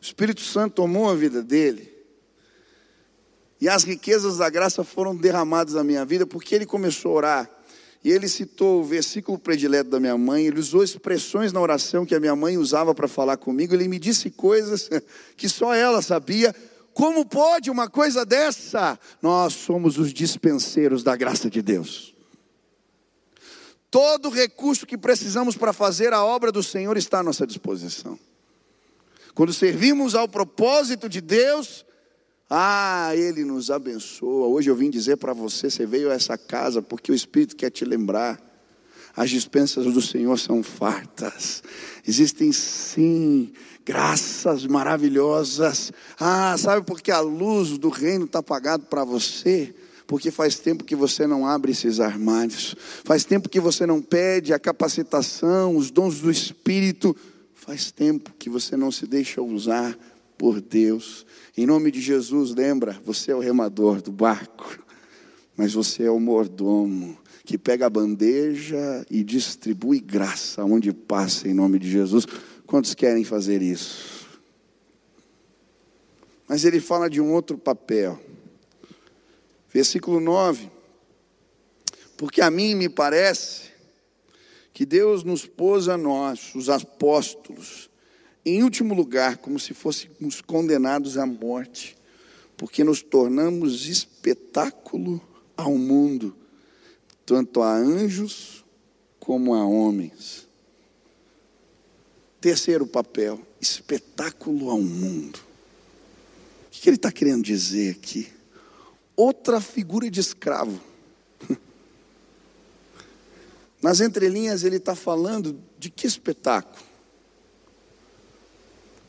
o 0.00 0.04
Espírito 0.04 0.42
Santo 0.42 0.74
tomou 0.74 1.10
a 1.10 1.16
vida 1.16 1.42
dele. 1.42 1.93
E 3.64 3.68
as 3.70 3.82
riquezas 3.82 4.36
da 4.36 4.50
graça 4.50 4.84
foram 4.84 5.16
derramadas 5.16 5.72
na 5.72 5.82
minha 5.82 6.04
vida, 6.04 6.26
porque 6.26 6.54
ele 6.54 6.66
começou 6.66 7.12
a 7.12 7.14
orar. 7.14 7.50
E 8.04 8.10
ele 8.10 8.28
citou 8.28 8.82
o 8.82 8.84
versículo 8.84 9.38
predileto 9.38 9.88
da 9.88 9.98
minha 9.98 10.18
mãe, 10.18 10.46
ele 10.46 10.60
usou 10.60 10.84
expressões 10.84 11.50
na 11.50 11.62
oração 11.62 12.04
que 12.04 12.14
a 12.14 12.20
minha 12.20 12.36
mãe 12.36 12.58
usava 12.58 12.94
para 12.94 13.08
falar 13.08 13.38
comigo, 13.38 13.72
ele 13.72 13.88
me 13.88 13.98
disse 13.98 14.28
coisas 14.28 14.90
que 15.34 15.48
só 15.48 15.72
ela 15.72 16.02
sabia. 16.02 16.54
Como 16.92 17.24
pode 17.24 17.70
uma 17.70 17.88
coisa 17.88 18.26
dessa? 18.26 18.98
Nós 19.22 19.54
somos 19.54 19.96
os 19.96 20.12
dispenseiros 20.12 21.02
da 21.02 21.16
graça 21.16 21.48
de 21.48 21.62
Deus. 21.62 22.14
Todo 23.90 24.28
recurso 24.28 24.84
que 24.84 24.98
precisamos 24.98 25.56
para 25.56 25.72
fazer 25.72 26.12
a 26.12 26.22
obra 26.22 26.52
do 26.52 26.62
Senhor 26.62 26.98
está 26.98 27.20
à 27.20 27.22
nossa 27.22 27.46
disposição. 27.46 28.18
Quando 29.34 29.54
servimos 29.54 30.14
ao 30.14 30.28
propósito 30.28 31.08
de 31.08 31.22
Deus, 31.22 31.86
ah, 32.56 33.16
Ele 33.16 33.44
nos 33.44 33.68
abençoa. 33.68 34.46
Hoje 34.46 34.70
eu 34.70 34.76
vim 34.76 34.88
dizer 34.88 35.16
para 35.16 35.32
você: 35.32 35.68
você 35.68 35.84
veio 35.84 36.08
a 36.08 36.14
essa 36.14 36.38
casa 36.38 36.80
porque 36.80 37.10
o 37.10 37.14
Espírito 37.14 37.56
quer 37.56 37.68
te 37.68 37.84
lembrar. 37.84 38.40
As 39.16 39.28
dispensas 39.28 39.92
do 39.92 40.00
Senhor 40.00 40.38
são 40.38 40.62
fartas. 40.62 41.64
Existem 42.06 42.52
sim 42.52 43.52
graças 43.84 44.66
maravilhosas. 44.66 45.92
Ah, 46.18 46.54
sabe 46.56 46.86
por 46.86 47.00
que 47.00 47.10
a 47.10 47.18
luz 47.18 47.76
do 47.76 47.88
reino 47.88 48.24
está 48.24 48.38
apagada 48.38 48.84
para 48.84 49.02
você? 49.02 49.74
Porque 50.06 50.30
faz 50.30 50.56
tempo 50.56 50.84
que 50.84 50.94
você 50.94 51.26
não 51.26 51.44
abre 51.44 51.72
esses 51.72 51.98
armários, 51.98 52.76
faz 53.04 53.24
tempo 53.24 53.48
que 53.48 53.58
você 53.58 53.84
não 53.84 54.00
pede 54.00 54.52
a 54.52 54.60
capacitação, 54.60 55.76
os 55.76 55.90
dons 55.90 56.20
do 56.20 56.30
Espírito, 56.30 57.16
faz 57.52 57.90
tempo 57.90 58.32
que 58.38 58.48
você 58.48 58.76
não 58.76 58.92
se 58.92 59.06
deixa 59.06 59.42
usar 59.42 59.96
por 60.36 60.60
Deus. 60.60 61.26
Em 61.56 61.66
nome 61.66 61.90
de 61.90 62.00
Jesus, 62.00 62.54
lembra, 62.54 63.00
você 63.04 63.32
é 63.32 63.34
o 63.34 63.40
remador 63.40 64.02
do 64.02 64.12
barco, 64.12 64.78
mas 65.56 65.72
você 65.72 66.04
é 66.04 66.10
o 66.10 66.20
mordomo 66.20 67.18
que 67.44 67.58
pega 67.58 67.86
a 67.86 67.90
bandeja 67.90 69.04
e 69.10 69.22
distribui 69.22 70.00
graça 70.00 70.64
onde 70.64 70.92
passa 70.92 71.46
em 71.46 71.54
nome 71.54 71.78
de 71.78 71.90
Jesus. 71.90 72.26
Quantos 72.66 72.94
querem 72.94 73.22
fazer 73.22 73.60
isso? 73.60 74.26
Mas 76.48 76.64
ele 76.64 76.80
fala 76.80 77.08
de 77.08 77.20
um 77.20 77.32
outro 77.32 77.58
papel. 77.58 78.18
Versículo 79.72 80.20
9. 80.20 80.70
Porque 82.16 82.40
a 82.40 82.50
mim 82.50 82.74
me 82.74 82.88
parece 82.88 83.70
que 84.72 84.86
Deus 84.86 85.22
nos 85.22 85.46
pôs 85.46 85.88
a 85.88 85.96
nós, 85.96 86.54
os 86.54 86.68
apóstolos, 86.68 87.90
em 88.44 88.62
último 88.62 88.94
lugar, 88.94 89.38
como 89.38 89.58
se 89.58 89.72
fôssemos 89.72 90.42
condenados 90.42 91.16
à 91.16 91.24
morte, 91.24 91.96
porque 92.56 92.84
nos 92.84 93.02
tornamos 93.02 93.86
espetáculo 93.86 95.20
ao 95.56 95.76
mundo, 95.78 96.36
tanto 97.24 97.62
a 97.62 97.74
anjos 97.74 98.64
como 99.18 99.54
a 99.54 99.64
homens. 99.64 100.46
Terceiro 102.38 102.86
papel, 102.86 103.40
espetáculo 103.58 104.68
ao 104.70 104.80
mundo. 104.80 105.38
O 106.66 106.70
que 106.70 106.90
ele 106.90 106.96
está 106.96 107.10
querendo 107.10 107.42
dizer 107.42 107.92
aqui? 107.92 108.30
Outra 109.16 109.58
figura 109.58 110.10
de 110.10 110.20
escravo. 110.20 110.78
Nas 113.80 114.00
entrelinhas 114.00 114.64
ele 114.64 114.76
está 114.76 114.94
falando 114.94 115.58
de 115.78 115.88
que 115.88 116.06
espetáculo? 116.06 116.83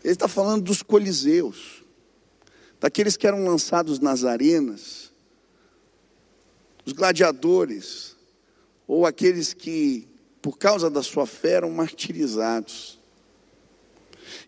Ele 0.06 0.14
está 0.14 0.28
falando 0.28 0.66
dos 0.66 0.84
coliseus, 0.84 1.84
daqueles 2.80 3.18
que 3.18 3.26
eram 3.26 3.44
lançados 3.44 4.00
nas 4.00 4.24
arenas, 4.24 5.12
os 6.86 6.94
gladiadores, 6.94 8.16
ou 8.88 9.08
aqueles 9.08 9.52
que, 9.52 10.08
por 10.44 10.60
causa 10.60 10.92
da 10.92 11.02
sua 11.02 11.26
fé, 11.26 11.54
eram 11.54 11.72
martirizados. 11.72 13.00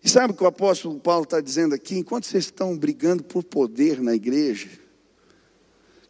E 0.00 0.08
sabe 0.08 0.32
o 0.32 0.36
que 0.36 0.44
o 0.44 0.46
apóstolo 0.46 1.00
Paulo 1.00 1.24
está 1.24 1.40
dizendo 1.40 1.74
aqui? 1.74 1.96
Enquanto 1.96 2.26
vocês 2.26 2.44
estão 2.44 2.78
brigando 2.78 3.24
por 3.24 3.42
poder 3.42 4.00
na 4.00 4.14
igreja, 4.14 4.70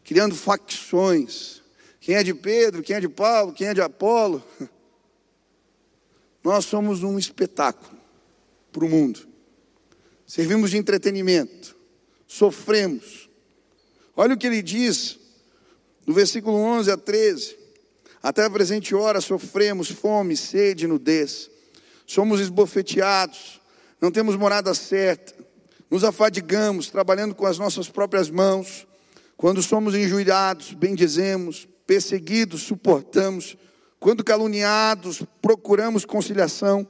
criando 0.04 0.34
facções, 0.34 1.62
quem 2.00 2.16
é 2.16 2.22
de 2.22 2.34
Pedro, 2.34 2.82
quem 2.82 2.96
é 2.96 3.00
de 3.00 3.08
Paulo, 3.08 3.54
quem 3.54 3.68
é 3.68 3.72
de 3.72 3.80
Apolo, 3.80 4.44
nós 6.44 6.66
somos 6.66 7.02
um 7.02 7.18
espetáculo 7.18 7.98
para 8.70 8.84
o 8.84 8.88
mundo. 8.90 9.27
Servimos 10.28 10.70
de 10.70 10.76
entretenimento, 10.76 11.74
sofremos. 12.26 13.30
Olha 14.14 14.34
o 14.34 14.36
que 14.36 14.46
ele 14.46 14.60
diz 14.60 15.18
no 16.06 16.12
versículo 16.12 16.54
11 16.54 16.90
a 16.90 16.98
13. 16.98 17.56
Até 18.22 18.44
a 18.44 18.50
presente 18.50 18.94
hora 18.94 19.22
sofremos 19.22 19.88
fome, 19.88 20.36
sede, 20.36 20.86
nudez. 20.86 21.50
Somos 22.06 22.40
esbofeteados, 22.40 23.58
não 23.98 24.10
temos 24.10 24.36
morada 24.36 24.74
certa, 24.74 25.34
nos 25.90 26.04
afadigamos 26.04 26.90
trabalhando 26.90 27.34
com 27.34 27.46
as 27.46 27.58
nossas 27.58 27.88
próprias 27.88 28.28
mãos. 28.28 28.86
Quando 29.34 29.62
somos 29.62 29.94
injuriados, 29.94 30.74
bendizemos, 30.74 31.66
perseguidos, 31.86 32.64
suportamos. 32.64 33.56
Quando 33.98 34.22
caluniados, 34.22 35.22
procuramos 35.40 36.04
conciliação. 36.04 36.86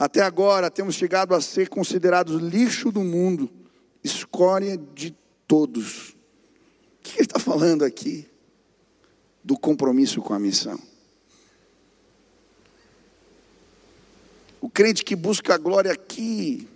Até 0.00 0.22
agora 0.22 0.70
temos 0.70 0.94
chegado 0.94 1.34
a 1.34 1.42
ser 1.42 1.68
considerados 1.68 2.40
lixo 2.40 2.90
do 2.90 3.04
mundo, 3.04 3.50
escória 4.02 4.78
de 4.78 5.14
todos. 5.46 6.12
O 6.12 7.02
que 7.02 7.18
ele 7.18 7.26
está 7.26 7.38
falando 7.38 7.84
aqui? 7.84 8.26
Do 9.44 9.58
compromisso 9.58 10.22
com 10.22 10.32
a 10.32 10.38
missão. 10.38 10.80
O 14.58 14.70
crente 14.70 15.04
que 15.04 15.14
busca 15.14 15.54
a 15.54 15.58
glória 15.58 15.92
aqui 15.92 16.66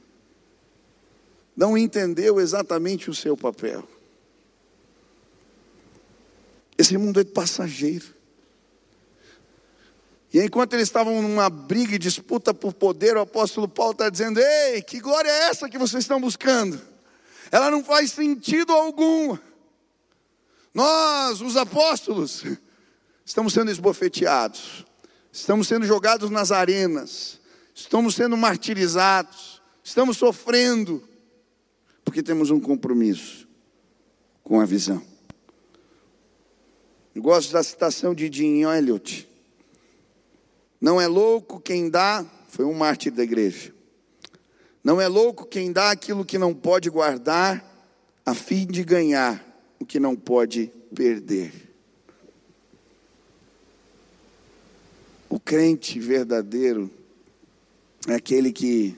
não 1.57 1.79
entendeu 1.79 2.39
exatamente 2.39 3.09
o 3.09 3.15
seu 3.15 3.39
papel. 3.39 3.89
Esse 6.77 6.99
mundo 6.99 7.21
é 7.21 7.25
passageiro. 7.25 8.05
E 10.35 10.41
enquanto 10.41 10.73
eles 10.73 10.89
estavam 10.89 11.23
numa 11.23 11.49
briga 11.49 11.95
e 11.95 11.99
disputa 11.99 12.53
por 12.53 12.73
poder, 12.73 13.17
o 13.17 13.21
apóstolo 13.21 13.69
Paulo 13.69 13.93
está 13.93 14.11
dizendo: 14.11 14.41
Ei, 14.41 14.83
que 14.83 14.99
glória 14.99 15.31
é 15.31 15.45
essa 15.45 15.69
que 15.69 15.79
vocês 15.79 16.03
estão 16.03 16.21
buscando? 16.21 16.83
Ela 17.53 17.71
não 17.71 17.85
faz 17.85 18.11
sentido 18.11 18.73
algum. 18.73 19.39
Nós, 20.75 21.41
os 21.41 21.57
apóstolos, 21.57 22.43
estamos 23.25 23.53
sendo 23.53 23.71
esbofeteados, 23.71 24.85
estamos 25.31 25.69
sendo 25.69 25.87
jogados 25.87 26.29
nas 26.31 26.51
arenas, 26.51 27.39
estamos 27.73 28.17
sendo 28.17 28.37
martirizados, 28.37 29.63
estamos 29.85 30.17
sofrendo, 30.17 31.09
porque 32.05 32.25
temos 32.25 32.51
um 32.51 32.59
compromisso 32.59 33.47
com 34.43 34.61
a 34.61 34.65
visão. 34.65 35.01
Eu 37.15 37.23
gosto 37.23 37.53
da 37.53 37.63
citação 37.63 38.13
de 38.13 38.29
Jim 38.33 38.65
Elliot. 38.65 39.33
Não 40.85 41.01
é 41.01 41.07
louco 41.07 41.59
quem 41.59 41.89
dá, 41.89 42.27
foi 42.47 42.67
um 42.67 42.75
mártir 42.75 43.11
da 43.11 43.23
igreja. 43.23 43.73
Não 44.85 45.01
é 45.01 45.09
louco 45.09 45.47
quem 45.47 45.73
dá 45.73 45.91
aquilo 45.91 46.27
que 46.27 46.37
não 46.37 46.53
pode 46.53 46.91
guardar, 46.91 47.65
a 48.23 48.35
fim 48.35 48.67
de 48.67 48.85
ganhar 48.85 49.43
o 49.81 49.87
que 49.87 49.99
não 49.99 50.15
pode 50.15 50.71
perder. 50.95 51.55
O 55.27 55.41
crente 55.41 55.99
verdadeiro 55.99 56.91
é 58.07 58.17
aquele 58.17 58.53
que 58.53 58.95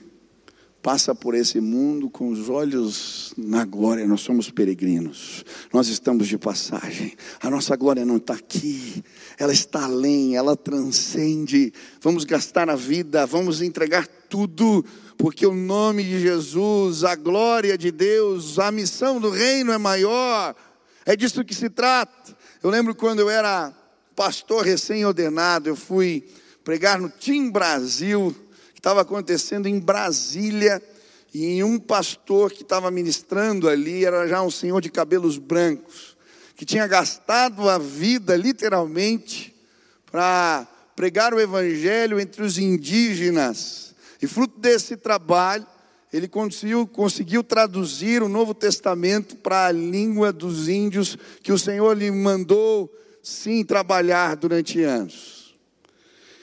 passa 0.81 1.13
por 1.13 1.35
esse 1.35 1.59
mundo 1.59 2.09
com 2.09 2.29
os 2.29 2.49
olhos 2.49 3.33
na 3.37 3.65
glória. 3.65 4.07
Nós 4.07 4.21
somos 4.21 4.49
peregrinos, 4.49 5.43
nós 5.73 5.87
estamos 5.87 6.27
de 6.27 6.37
passagem. 6.37 7.15
A 7.41 7.49
nossa 7.49 7.75
glória 7.75 8.05
não 8.05 8.17
está 8.17 8.33
aqui, 8.33 9.03
ela 9.37 9.51
está 9.51 9.83
além, 9.83 10.35
ela 10.35 10.55
transcende. 10.55 11.73
Vamos 12.01 12.23
gastar 12.23 12.69
a 12.69 12.75
vida, 12.75 13.25
vamos 13.25 13.61
entregar 13.61 14.07
tudo, 14.29 14.85
porque 15.17 15.45
o 15.45 15.53
nome 15.53 16.03
de 16.03 16.19
Jesus, 16.19 17.03
a 17.03 17.15
glória 17.15 17.77
de 17.77 17.91
Deus, 17.91 18.59
a 18.59 18.71
missão 18.71 19.19
do 19.19 19.29
reino 19.29 19.71
é 19.71 19.77
maior. 19.77 20.55
É 21.05 21.15
disso 21.15 21.43
que 21.43 21.55
se 21.55 21.69
trata. 21.69 22.35
Eu 22.61 22.69
lembro 22.69 22.93
quando 22.95 23.19
eu 23.19 23.29
era 23.29 23.73
pastor 24.15 24.65
recém-ordenado, 24.65 25.69
eu 25.69 25.75
fui 25.75 26.23
pregar 26.63 26.99
no 26.99 27.09
Tim 27.09 27.49
Brasil 27.49 28.35
que 28.77 28.79
estava 28.79 29.01
acontecendo 29.01 29.65
em 29.65 29.79
Brasília, 29.79 30.79
e 31.33 31.63
um 31.63 31.79
pastor 31.79 32.51
que 32.51 32.61
estava 32.61 32.91
ministrando 32.91 33.67
ali 33.67 34.05
era 34.05 34.27
já 34.27 34.43
um 34.43 34.51
senhor 34.51 34.79
de 34.81 34.91
cabelos 34.91 35.39
brancos, 35.39 36.15
que 36.55 36.63
tinha 36.63 36.85
gastado 36.85 37.67
a 37.67 37.79
vida, 37.79 38.35
literalmente, 38.35 39.55
para 40.11 40.67
pregar 40.95 41.33
o 41.33 41.39
evangelho 41.39 42.19
entre 42.19 42.43
os 42.43 42.59
indígenas. 42.59 43.95
E 44.21 44.27
fruto 44.27 44.59
desse 44.59 44.95
trabalho, 44.95 45.65
ele 46.13 46.27
conseguiu, 46.27 46.85
conseguiu 46.85 47.43
traduzir 47.43 48.21
o 48.21 48.29
Novo 48.29 48.53
Testamento 48.53 49.37
para 49.37 49.65
a 49.65 49.71
língua 49.71 50.31
dos 50.31 50.67
índios 50.67 51.17
que 51.41 51.51
o 51.51 51.57
Senhor 51.57 51.97
lhe 51.97 52.11
mandou, 52.11 52.95
sim, 53.23 53.65
trabalhar 53.65 54.35
durante 54.35 54.83
anos. 54.83 55.57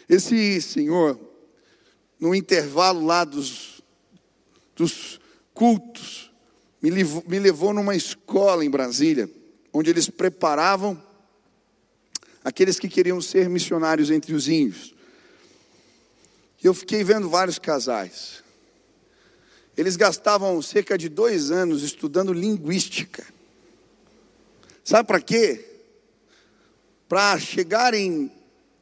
Esse 0.09 0.61
senhor 0.61 1.34
no 2.25 2.35
intervalo 2.35 3.05
lá 3.05 3.23
dos, 3.23 3.83
dos 4.75 5.21
cultos, 5.53 6.33
me 6.81 6.89
levou, 6.89 7.23
me 7.29 7.39
levou 7.39 7.75
numa 7.75 7.95
escola 7.95 8.65
em 8.65 8.71
Brasília, 8.71 9.29
onde 9.71 9.91
eles 9.91 10.09
preparavam 10.09 10.99
aqueles 12.43 12.81
que 12.81 12.89
queriam 12.89 13.21
ser 13.21 13.51
missionários 13.51 14.11
entre 14.11 14.33
os 14.33 14.49
índios. 14.49 14.95
E 16.63 16.67
eu 16.67 16.73
fiquei 16.73 17.05
vendo 17.05 17.29
vários 17.29 17.59
casais. 17.59 18.43
Eles 19.77 19.95
gastavam 19.95 20.63
cerca 20.63 20.97
de 20.97 21.11
dois 21.11 21.51
anos 21.51 21.83
estudando 21.83 22.33
linguística. 22.33 23.23
Sabe 24.83 25.07
para 25.07 25.21
quê? 25.21 25.63
Para 27.07 27.39
chegarem 27.39 28.33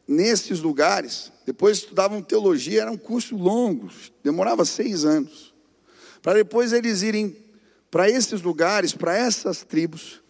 nesses 0.06 0.60
lugares, 0.60 1.31
depois 1.44 1.78
estudavam 1.78 2.22
teologia, 2.22 2.82
era 2.82 2.92
um 2.92 2.96
curso 2.96 3.36
longo, 3.36 3.90
demorava 4.22 4.64
seis 4.64 5.04
anos, 5.04 5.52
para 6.22 6.34
depois 6.34 6.72
eles 6.72 7.02
irem 7.02 7.36
para 7.90 8.08
esses 8.08 8.40
lugares, 8.42 8.92
para 8.92 9.16
essas 9.16 9.62
tribos, 9.62 10.22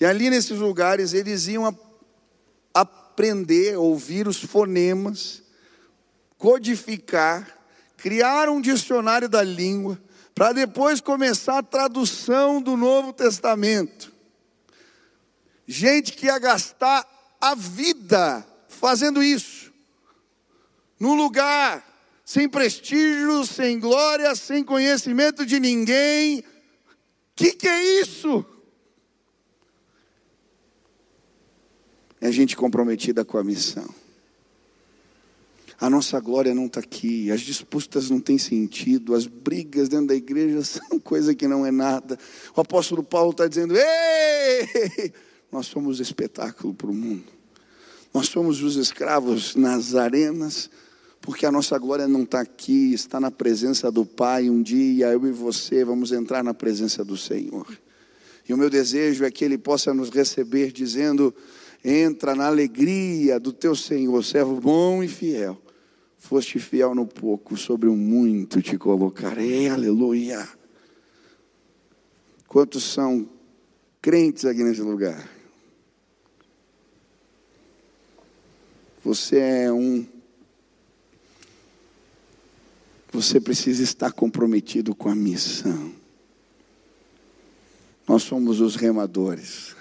e 0.00 0.04
ali 0.04 0.30
nesses 0.30 0.58
lugares 0.58 1.12
eles 1.12 1.46
iam 1.46 1.66
a, 1.66 1.74
aprender, 3.12 3.76
ouvir 3.76 4.26
os 4.26 4.38
fonemas, 4.38 5.42
codificar, 6.38 7.58
criar 7.96 8.48
um 8.48 8.60
dicionário 8.60 9.28
da 9.28 9.42
língua, 9.42 10.00
para 10.34 10.52
depois 10.52 11.00
começar 11.00 11.58
a 11.58 11.62
tradução 11.62 12.60
do 12.60 12.76
Novo 12.76 13.12
Testamento. 13.12 14.10
Gente 15.66 16.12
que 16.12 16.26
ia 16.26 16.38
gastar 16.38 17.06
a 17.40 17.54
vida 17.54 18.44
fazendo 18.66 19.22
isso, 19.22 19.51
num 21.02 21.16
lugar 21.16 21.84
sem 22.24 22.48
prestígio, 22.48 23.44
sem 23.44 23.80
glória, 23.80 24.36
sem 24.36 24.62
conhecimento 24.62 25.44
de 25.44 25.58
ninguém. 25.58 26.38
O 26.38 26.44
que, 27.34 27.54
que 27.54 27.66
é 27.66 28.00
isso? 28.00 28.46
É 32.20 32.30
gente 32.30 32.56
comprometida 32.56 33.24
com 33.24 33.36
a 33.36 33.42
missão. 33.42 33.92
A 35.80 35.90
nossa 35.90 36.20
glória 36.20 36.54
não 36.54 36.66
está 36.66 36.78
aqui, 36.78 37.32
as 37.32 37.40
disputas 37.40 38.08
não 38.08 38.20
têm 38.20 38.38
sentido, 38.38 39.16
as 39.16 39.26
brigas 39.26 39.88
dentro 39.88 40.06
da 40.06 40.14
igreja 40.14 40.62
são 40.62 41.00
coisa 41.00 41.34
que 41.34 41.48
não 41.48 41.66
é 41.66 41.72
nada. 41.72 42.16
O 42.54 42.60
apóstolo 42.60 43.02
Paulo 43.02 43.32
está 43.32 43.48
dizendo: 43.48 43.74
Ei, 43.76 45.12
nós 45.50 45.66
somos 45.66 45.98
espetáculo 45.98 46.72
para 46.72 46.86
o 46.88 46.94
mundo. 46.94 47.24
Nós 48.14 48.28
somos 48.28 48.62
os 48.62 48.76
escravos 48.76 49.56
nas 49.56 49.96
arenas, 49.96 50.70
porque 51.22 51.46
a 51.46 51.52
nossa 51.52 51.78
glória 51.78 52.08
não 52.08 52.24
está 52.24 52.40
aqui, 52.40 52.92
está 52.92 53.20
na 53.20 53.30
presença 53.30 53.90
do 53.90 54.04
Pai. 54.04 54.50
Um 54.50 54.60
dia 54.60 55.06
eu 55.06 55.24
e 55.26 55.30
você 55.30 55.84
vamos 55.84 56.10
entrar 56.10 56.42
na 56.42 56.52
presença 56.52 57.04
do 57.04 57.16
Senhor. 57.16 57.66
E 58.46 58.52
o 58.52 58.58
meu 58.58 58.68
desejo 58.68 59.24
é 59.24 59.30
que 59.30 59.44
Ele 59.44 59.56
possa 59.56 59.94
nos 59.94 60.10
receber, 60.10 60.72
dizendo: 60.72 61.32
entra 61.84 62.34
na 62.34 62.48
alegria 62.48 63.38
do 63.38 63.52
teu 63.52 63.76
Senhor, 63.76 64.22
servo 64.24 64.60
bom 64.60 65.00
e 65.02 65.08
fiel. 65.08 65.56
Foste 66.18 66.58
fiel 66.58 66.94
no 66.94 67.06
pouco, 67.06 67.56
sobre 67.56 67.88
o 67.88 67.96
muito 67.96 68.60
te 68.60 68.76
colocarei. 68.76 69.68
Aleluia. 69.68 70.46
Quantos 72.48 72.82
são 72.82 73.28
crentes 74.00 74.44
aqui 74.44 74.62
nesse 74.62 74.82
lugar? 74.82 75.28
Você 79.04 79.38
é 79.38 79.72
um. 79.72 80.06
Você 83.12 83.38
precisa 83.38 83.82
estar 83.82 84.10
comprometido 84.10 84.94
com 84.94 85.08
a 85.08 85.14
missão. 85.14 85.92
Nós 88.08 88.22
somos 88.22 88.60
os 88.60 88.74
remadores 88.74 89.76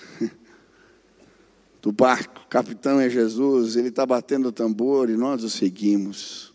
do 1.81 1.91
barco. 1.91 2.41
O 2.43 2.47
capitão 2.47 2.99
é 2.99 3.09
Jesus, 3.09 3.75
ele 3.75 3.87
está 3.87 4.05
batendo 4.05 4.49
o 4.49 4.51
tambor 4.51 5.09
e 5.09 5.15
nós 5.15 5.43
o 5.43 5.49
seguimos. 5.49 6.53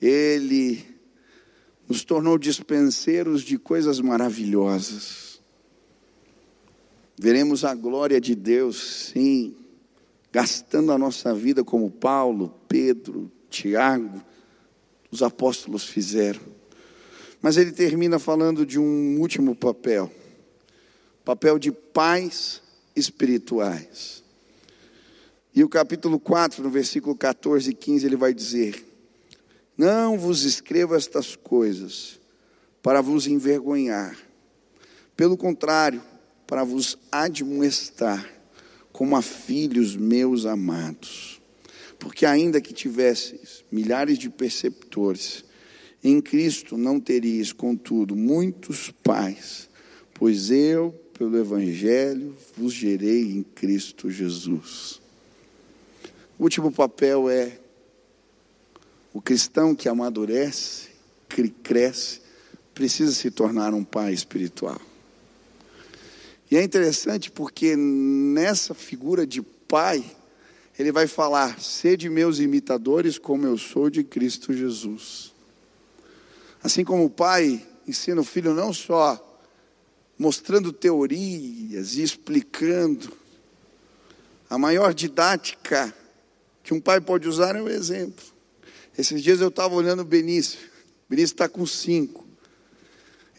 Ele 0.00 0.82
nos 1.88 2.04
tornou 2.04 2.38
dispenseiros 2.38 3.42
de 3.42 3.58
coisas 3.58 4.00
maravilhosas. 4.00 5.42
Veremos 7.18 7.64
a 7.64 7.74
glória 7.74 8.20
de 8.20 8.34
Deus, 8.34 9.10
sim 9.12 9.56
gastando 10.32 10.92
a 10.92 10.98
nossa 10.98 11.34
vida 11.34 11.64
como 11.64 11.90
Paulo, 11.90 12.54
Pedro, 12.68 13.30
Tiago, 13.48 14.22
os 15.10 15.22
apóstolos 15.22 15.84
fizeram. 15.84 16.40
Mas 17.42 17.56
ele 17.56 17.72
termina 17.72 18.18
falando 18.18 18.66
de 18.66 18.78
um 18.78 19.18
último 19.20 19.54
papel 19.54 20.10
papel 21.24 21.58
de 21.58 21.70
pais 21.70 22.62
espirituais. 22.96 24.22
E 25.54 25.62
o 25.62 25.68
capítulo 25.68 26.18
4, 26.18 26.62
no 26.62 26.70
versículo 26.70 27.14
14 27.14 27.70
e 27.70 27.74
15, 27.74 28.06
ele 28.06 28.16
vai 28.16 28.32
dizer: 28.32 28.84
Não 29.76 30.18
vos 30.18 30.42
escrevo 30.42 30.94
estas 30.94 31.36
coisas 31.36 32.20
para 32.82 33.00
vos 33.00 33.26
envergonhar, 33.26 34.16
pelo 35.16 35.36
contrário, 35.36 36.02
para 36.46 36.64
vos 36.64 36.98
admoestar 37.12 38.28
como 38.92 39.16
a 39.16 39.22
filhos 39.22 39.96
meus 39.96 40.46
amados. 40.46 41.39
Porque 42.00 42.26
ainda 42.26 42.60
que 42.60 42.74
tivesseis 42.74 43.64
milhares 43.70 44.18
de 44.18 44.28
perceptores, 44.28 45.44
em 46.02 46.20
Cristo 46.20 46.76
não 46.76 46.98
teríeis, 46.98 47.52
contudo, 47.52 48.16
muitos 48.16 48.90
pais, 49.02 49.68
pois 50.14 50.50
eu, 50.50 50.92
pelo 51.16 51.38
Evangelho, 51.38 52.34
vos 52.56 52.72
gerei 52.72 53.30
em 53.30 53.42
Cristo 53.42 54.10
Jesus. 54.10 55.00
O 56.38 56.44
último 56.44 56.72
papel 56.72 57.28
é 57.28 57.58
o 59.12 59.20
cristão 59.20 59.74
que 59.74 59.88
amadurece, 59.88 60.88
que 61.28 61.48
cresce, 61.50 62.22
precisa 62.72 63.12
se 63.12 63.30
tornar 63.30 63.74
um 63.74 63.84
pai 63.84 64.14
espiritual. 64.14 64.80
E 66.50 66.56
é 66.56 66.62
interessante 66.62 67.30
porque 67.30 67.76
nessa 67.76 68.74
figura 68.74 69.26
de 69.26 69.42
pai, 69.42 70.02
ele 70.80 70.92
vai 70.92 71.06
falar: 71.06 71.60
sede 71.60 72.08
meus 72.08 72.38
imitadores, 72.38 73.18
como 73.18 73.46
eu 73.46 73.58
sou 73.58 73.90
de 73.90 74.02
Cristo 74.02 74.52
Jesus. 74.54 75.34
Assim 76.62 76.84
como 76.84 77.04
o 77.04 77.10
pai 77.10 77.66
ensina 77.86 78.20
o 78.20 78.24
filho 78.24 78.54
não 78.54 78.72
só 78.72 79.26
mostrando 80.18 80.72
teorias 80.72 81.96
e 81.96 82.02
explicando, 82.02 83.12
a 84.48 84.56
maior 84.56 84.94
didática 84.94 85.94
que 86.62 86.72
um 86.72 86.80
pai 86.80 87.00
pode 87.00 87.28
usar 87.28 87.56
é 87.56 87.62
o 87.62 87.68
exemplo. 87.68 88.24
Esses 88.96 89.22
dias 89.22 89.40
eu 89.40 89.48
estava 89.48 89.74
olhando 89.74 90.00
o 90.00 90.04
Benício, 90.04 90.58
o 91.06 91.10
Benício 91.10 91.34
está 91.34 91.48
com 91.48 91.66
cinco. 91.66 92.26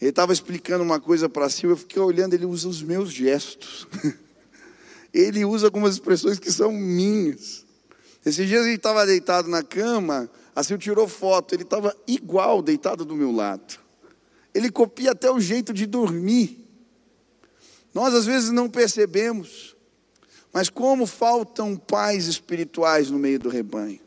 Ele 0.00 0.10
estava 0.10 0.32
explicando 0.32 0.82
uma 0.82 1.00
coisa 1.00 1.28
para 1.28 1.48
si, 1.48 1.66
eu 1.66 1.76
fiquei 1.76 2.00
olhando, 2.00 2.34
ele 2.34 2.46
usa 2.46 2.68
os 2.68 2.82
meus 2.82 3.12
gestos. 3.12 3.86
ele 5.12 5.44
usa 5.44 5.66
algumas 5.66 5.94
expressões 5.94 6.38
que 6.38 6.50
são 6.50 6.72
minhas. 6.72 7.64
Esses 8.24 8.46
dias 8.46 8.64
ele 8.64 8.76
estava 8.76 9.04
deitado 9.04 9.48
na 9.48 9.62
cama, 9.62 10.30
assim 10.54 10.76
tirou 10.78 11.08
foto, 11.08 11.54
ele 11.54 11.64
estava 11.64 11.94
igual 12.06 12.62
deitado 12.62 13.04
do 13.04 13.16
meu 13.16 13.32
lado. 13.32 13.78
Ele 14.54 14.70
copia 14.70 15.12
até 15.12 15.30
o 15.30 15.40
jeito 15.40 15.72
de 15.72 15.86
dormir. 15.86 16.66
Nós 17.92 18.14
às 18.14 18.24
vezes 18.24 18.50
não 18.50 18.68
percebemos, 18.68 19.76
mas 20.52 20.68
como 20.68 21.06
faltam 21.06 21.76
pais 21.76 22.26
espirituais 22.26 23.10
no 23.10 23.18
meio 23.18 23.38
do 23.38 23.48
rebanho. 23.48 24.00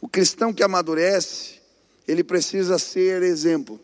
O 0.00 0.08
cristão 0.08 0.52
que 0.52 0.62
amadurece, 0.62 1.60
ele 2.06 2.24
precisa 2.24 2.78
ser 2.78 3.22
exemplo 3.22 3.80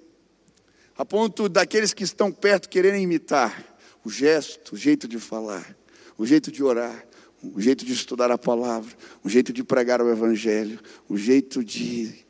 a 0.98 1.04
ponto 1.04 1.48
daqueles 1.48 1.94
que 1.94 2.02
estão 2.02 2.32
perto 2.32 2.68
quererem 2.68 3.04
imitar 3.04 3.64
o 4.08 4.10
gesto, 4.10 4.74
o 4.74 4.76
jeito 4.78 5.06
de 5.06 5.18
falar, 5.18 5.76
o 6.16 6.24
jeito 6.24 6.50
de 6.50 6.64
orar, 6.64 7.06
o 7.42 7.60
jeito 7.60 7.84
de 7.84 7.92
estudar 7.92 8.30
a 8.30 8.38
palavra, 8.38 8.96
o 9.22 9.28
jeito 9.28 9.52
de 9.52 9.62
pregar 9.62 10.00
o 10.00 10.10
evangelho, 10.10 10.80
o 11.06 11.18
jeito 11.18 11.62
de 11.62 12.24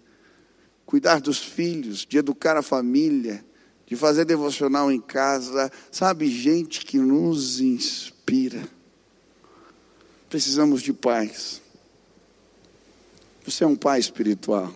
cuidar 0.84 1.20
dos 1.20 1.38
filhos, 1.38 2.04
de 2.04 2.18
educar 2.18 2.56
a 2.56 2.62
família, 2.62 3.44
de 3.86 3.94
fazer 3.94 4.24
devocional 4.24 4.90
em 4.90 5.00
casa, 5.00 5.70
sabe, 5.88 6.28
gente 6.28 6.84
que 6.84 6.98
nos 6.98 7.60
inspira. 7.60 8.68
Precisamos 10.28 10.82
de 10.82 10.92
pais. 10.92 11.62
Você 13.44 13.62
é 13.62 13.66
um 13.68 13.76
pai 13.76 14.00
espiritual. 14.00 14.74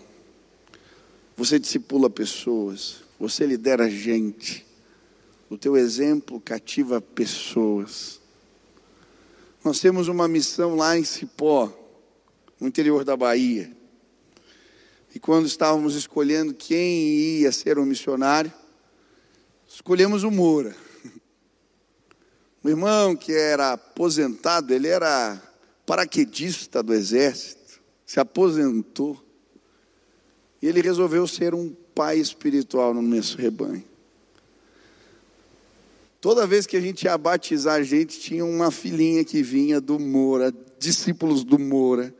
Você 1.36 1.58
discipula 1.58 2.08
pessoas. 2.08 3.02
Você 3.18 3.44
lidera 3.44 3.90
gente. 3.90 4.71
O 5.52 5.58
teu 5.58 5.76
exemplo 5.76 6.40
cativa 6.40 6.98
pessoas. 6.98 8.18
Nós 9.62 9.80
temos 9.80 10.08
uma 10.08 10.26
missão 10.26 10.76
lá 10.76 10.96
em 10.96 11.04
Cipó, 11.04 11.70
no 12.58 12.66
interior 12.66 13.04
da 13.04 13.14
Bahia. 13.14 13.70
E 15.14 15.20
quando 15.20 15.44
estávamos 15.44 15.94
escolhendo 15.94 16.54
quem 16.54 17.04
ia 17.40 17.52
ser 17.52 17.78
um 17.78 17.84
missionário, 17.84 18.50
escolhemos 19.68 20.24
o 20.24 20.30
Moura. 20.30 20.74
Um 22.64 22.70
irmão 22.70 23.14
que 23.14 23.32
era 23.32 23.74
aposentado, 23.74 24.72
ele 24.72 24.88
era 24.88 25.38
paraquedista 25.84 26.82
do 26.82 26.94
exército, 26.94 27.82
se 28.06 28.18
aposentou. 28.18 29.22
E 30.62 30.66
ele 30.66 30.80
resolveu 30.80 31.26
ser 31.28 31.54
um 31.54 31.76
pai 31.94 32.18
espiritual 32.18 32.94
no 32.94 33.02
nosso 33.02 33.36
rebanho. 33.36 33.91
Toda 36.22 36.46
vez 36.46 36.68
que 36.68 36.76
a 36.76 36.80
gente 36.80 37.02
ia 37.02 37.18
batizar 37.18 37.80
a 37.80 37.82
gente, 37.82 38.20
tinha 38.20 38.44
uma 38.44 38.70
filhinha 38.70 39.24
que 39.24 39.42
vinha 39.42 39.80
do 39.80 39.98
Moura 39.98 40.54
discípulos 40.78 41.42
do 41.42 41.58
Moura, 41.58 42.14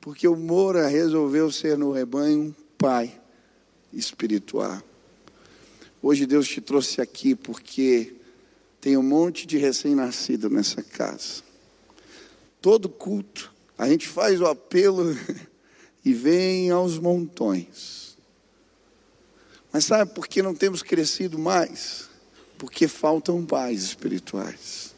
porque 0.00 0.28
o 0.28 0.36
Moura 0.36 0.86
resolveu 0.86 1.50
ser 1.50 1.76
no 1.76 1.90
rebanho 1.90 2.40
um 2.40 2.54
pai 2.78 3.20
espiritual. 3.92 4.80
Hoje 6.00 6.26
Deus 6.26 6.46
te 6.46 6.60
trouxe 6.60 7.00
aqui 7.00 7.34
porque 7.34 8.14
tem 8.80 8.96
um 8.96 9.02
monte 9.02 9.48
de 9.48 9.58
recém-nascido 9.58 10.48
nessa 10.48 10.80
casa. 10.80 11.42
Todo 12.62 12.88
culto, 12.88 13.52
a 13.76 13.88
gente 13.88 14.06
faz 14.06 14.40
o 14.40 14.46
apelo 14.46 15.04
e 16.04 16.14
vem 16.14 16.70
aos 16.70 17.00
montões. 17.00 18.16
Mas 19.72 19.86
sabe 19.86 20.14
por 20.14 20.28
que 20.28 20.40
não 20.40 20.54
temos 20.54 20.84
crescido 20.84 21.36
mais? 21.36 22.07
Porque 22.58 22.88
faltam 22.88 23.46
pais 23.46 23.82
espirituais. 23.82 24.94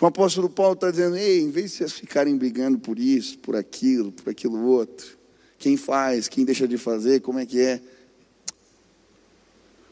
O 0.00 0.06
apóstolo 0.06 0.48
Paulo 0.48 0.74
está 0.74 0.90
dizendo: 0.90 1.16
ei, 1.16 1.40
em 1.40 1.50
vez 1.50 1.72
de 1.72 1.78
vocês 1.78 1.92
ficarem 1.92 2.36
brigando 2.36 2.78
por 2.78 2.98
isso, 2.98 3.38
por 3.38 3.56
aquilo, 3.56 4.12
por 4.12 4.30
aquilo 4.30 4.64
outro, 4.64 5.18
quem 5.58 5.76
faz, 5.76 6.28
quem 6.28 6.44
deixa 6.44 6.68
de 6.68 6.78
fazer, 6.78 7.20
como 7.20 7.38
é 7.38 7.46
que 7.46 7.60
é? 7.60 7.80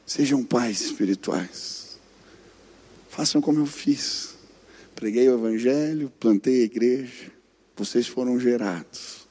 Sejam 0.07 0.44
pais 0.44 0.80
espirituais. 0.80 1.98
Façam 3.09 3.40
como 3.40 3.61
eu 3.61 3.66
fiz. 3.66 4.34
Preguei 4.94 5.28
o 5.28 5.34
evangelho, 5.34 6.12
plantei 6.20 6.62
a 6.62 6.64
igreja, 6.64 7.32
vocês 7.76 8.07
foram 8.07 8.38
gerados. 8.38 9.26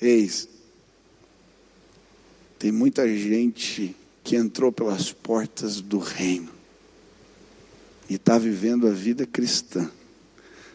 Eis, 0.00 0.48
tem 2.58 2.72
muita 2.72 3.06
gente 3.06 3.94
que 4.26 4.34
entrou 4.34 4.72
pelas 4.72 5.12
portas 5.12 5.80
do 5.80 6.00
reino 6.00 6.50
e 8.10 8.16
está 8.16 8.36
vivendo 8.36 8.88
a 8.88 8.90
vida 8.90 9.24
cristã, 9.24 9.88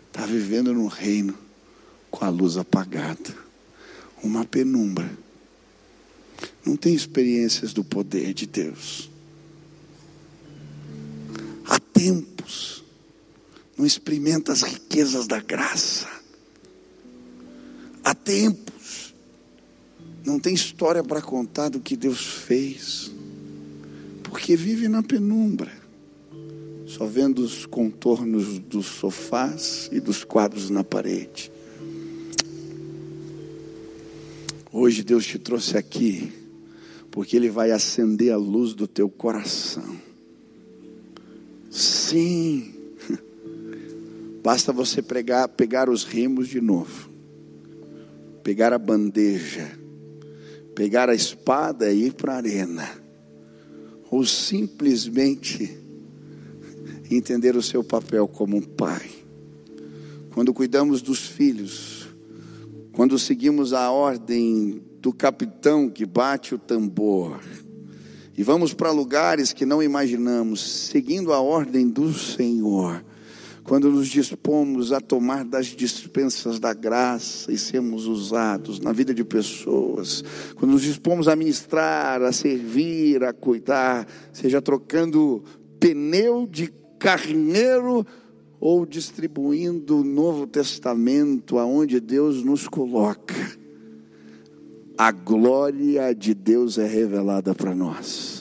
está 0.08 0.26
vivendo 0.26 0.74
no 0.74 0.88
reino 0.88 1.38
com 2.10 2.24
a 2.24 2.30
luz 2.30 2.56
apagada, 2.56 3.36
uma 4.24 4.45
penumbra 4.45 5.12
não 6.66 6.78
tem 6.78 6.93
experiências 6.93 7.74
do 7.74 7.84
poder 7.84 8.34
de 8.34 8.45
Deus. 8.45 9.10
Há 11.66 11.78
tempos, 11.78 12.86
não 13.78 13.86
experimenta 13.86 14.54
as 14.54 14.62
riquezas 14.62 15.28
da 15.28 15.41
graça. 15.41 16.08
Há 18.02 18.16
tempos, 18.16 19.14
não 20.24 20.39
tem 20.39 20.54
história 20.54 21.04
para 21.04 21.22
contar 21.22 21.68
do 21.68 21.82
que 21.82 21.97
Deus 21.97 22.26
fez, 22.26 23.12
porque 24.32 24.56
vive 24.56 24.88
na 24.88 25.04
penumbra, 25.04 25.70
só 26.86 27.06
vendo 27.06 27.40
os 27.40 27.66
contornos 27.66 28.60
dos 28.60 28.86
sofás 28.86 29.90
e 29.92 30.00
dos 30.00 30.24
quadros 30.24 30.70
na 30.70 30.86
parede. 30.86 31.52
Hoje 34.72 35.04
Deus 35.04 35.26
te 35.26 35.38
trouxe 35.38 35.78
aqui 35.78 36.32
porque 37.12 37.36
Ele 37.36 37.50
vai 37.50 37.72
acender 37.72 38.32
a 38.32 38.38
luz 38.38 38.74
do 38.74 38.88
teu 38.88 39.10
coração. 39.10 40.00
Sim, 41.70 42.74
basta 44.42 44.72
você 44.72 45.02
pregar, 45.02 45.50
pegar 45.50 45.90
os 45.90 46.06
rimos 46.06 46.48
de 46.48 46.62
novo, 46.62 47.10
pegar 48.44 48.72
a 48.72 48.80
bandeja, 48.80 49.78
pegar 50.74 51.10
a 51.10 51.14
espada 51.14 51.92
e 51.92 52.06
ir 52.06 52.14
para 52.14 52.36
a 52.36 52.38
arena, 52.38 53.01
ou 54.12 54.26
simplesmente 54.26 55.80
entender 57.09 57.55
o 57.55 57.64
seu 57.64 57.82
papel 57.82 58.28
como 58.28 58.57
um 58.57 58.62
pai. 58.62 59.09
Quando 60.34 60.53
cuidamos 60.53 61.01
dos 61.01 61.20
filhos, 61.20 62.09
quando 62.91 63.18
seguimos 63.18 63.72
a 63.72 63.89
ordem 63.89 64.82
do 64.99 65.14
capitão 65.14 65.89
que 65.89 66.05
bate 66.05 66.53
o 66.53 66.59
tambor. 66.59 67.41
E 68.38 68.43
vamos 68.43 68.74
para 68.74 68.91
lugares 68.91 69.53
que 69.53 69.66
não 69.66 69.82
imaginamos, 69.82 70.62
seguindo 70.62 71.32
a 71.34 71.39
ordem 71.39 71.88
do 71.88 72.14
Senhor. 72.14 73.03
Quando 73.64 73.89
nos 73.89 74.07
dispomos 74.07 74.91
a 74.91 74.99
tomar 74.99 75.45
das 75.45 75.68
dispensas 75.68 76.59
da 76.59 76.74
graça 76.74 77.51
e 77.51 77.57
sermos 77.57 78.05
usados 78.05 78.80
na 78.80 78.91
vida 78.91 79.14
de 79.14 79.24
pessoas, 79.24 80.24
quando 80.55 80.72
nos 80.72 80.82
dispomos 80.82 81.28
a 81.28 81.36
ministrar, 81.36 82.22
a 82.22 82.32
servir, 82.32 83.24
a 83.24 83.32
cuidar, 83.32 84.07
seja 84.34 84.62
trocando 84.62 85.43
pneu 85.80 86.47
de 86.47 86.74
carneiro 86.99 88.05
ou 88.59 88.86
distribuindo 88.86 89.99
o 89.99 90.03
Novo 90.03 90.45
Testamento 90.47 91.57
aonde 91.57 91.99
Deus 91.99 92.43
nos 92.43 92.68
coloca 92.68 93.62
a 95.01 95.12
glória 95.12 96.14
de 96.14 96.36
Deus 96.36 96.78
é 96.78 96.86
revelada 96.86 97.55
para 97.55 97.74
nós. 97.74 98.41